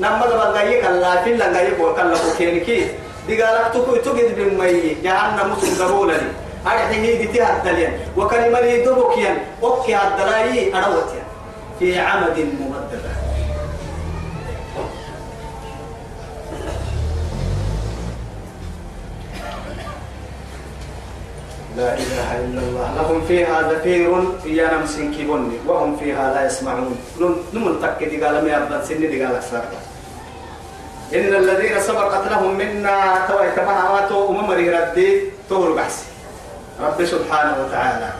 [0.00, 2.78] نما دبا غاي كلا في لا غاي كو كلا كينيكي
[3.28, 6.30] دغالك تقول تجد بمي جهنم مسلم قبولني
[6.66, 9.32] أرحيه دي تها الدليل وكلمة لي دبكيا
[9.62, 11.22] أوكي الدلاي أروتيا
[11.78, 12.69] في عمد ممددة
[21.80, 22.86] لا إله إلا الله.
[22.96, 24.12] لهم فيها زفير
[24.44, 26.96] يا نمسين كيبوني وهم فيها لا يسمعون.
[27.54, 29.80] نمن تكدي قال ما يبدأ سني دي قال أكثر.
[31.14, 32.96] إن الذين سبقت لهم منا
[33.28, 33.48] توي
[33.92, 35.08] واتوا أمم ردي
[35.50, 36.04] تهر بحسي
[36.84, 38.10] رب سبحانه وتعالى.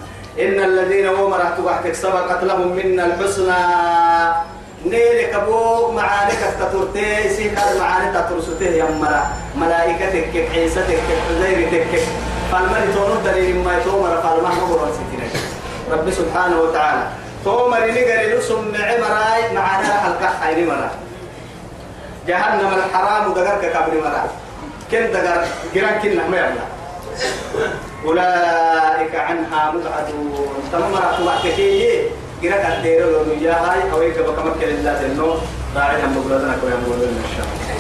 [0.40, 3.62] إن الذين أمرت وحدك سبقت لهم منا الحسنى.
[4.86, 9.22] نيلك أبوك معانك تطرتي سيكار معاني تطرسته يا مرا.
[9.60, 11.92] ملائكتك عيستك حزيرتك.
[12.50, 14.14] فالمري تونو دليل ما يتومر
[14.60, 15.22] مبرون ستين
[15.90, 17.04] رب سبحانه وتعالى.
[17.44, 20.90] تومر نقر لسم عمراي معانا حلقة حين مرا.
[22.28, 24.22] جهنم الحرام دقرك كبر مرا.
[24.90, 25.44] كن دقر
[25.74, 26.66] جران كنا ما يبلا
[28.04, 30.62] أولئك عنها مبعدون.
[30.72, 30.92] تمام
[31.26, 31.58] وقتك
[32.42, 35.36] جرك الدير لو يا هاي أو يك بكمك لله إنه
[35.76, 37.79] راعي هم بقولنا كوي هم بقولنا إن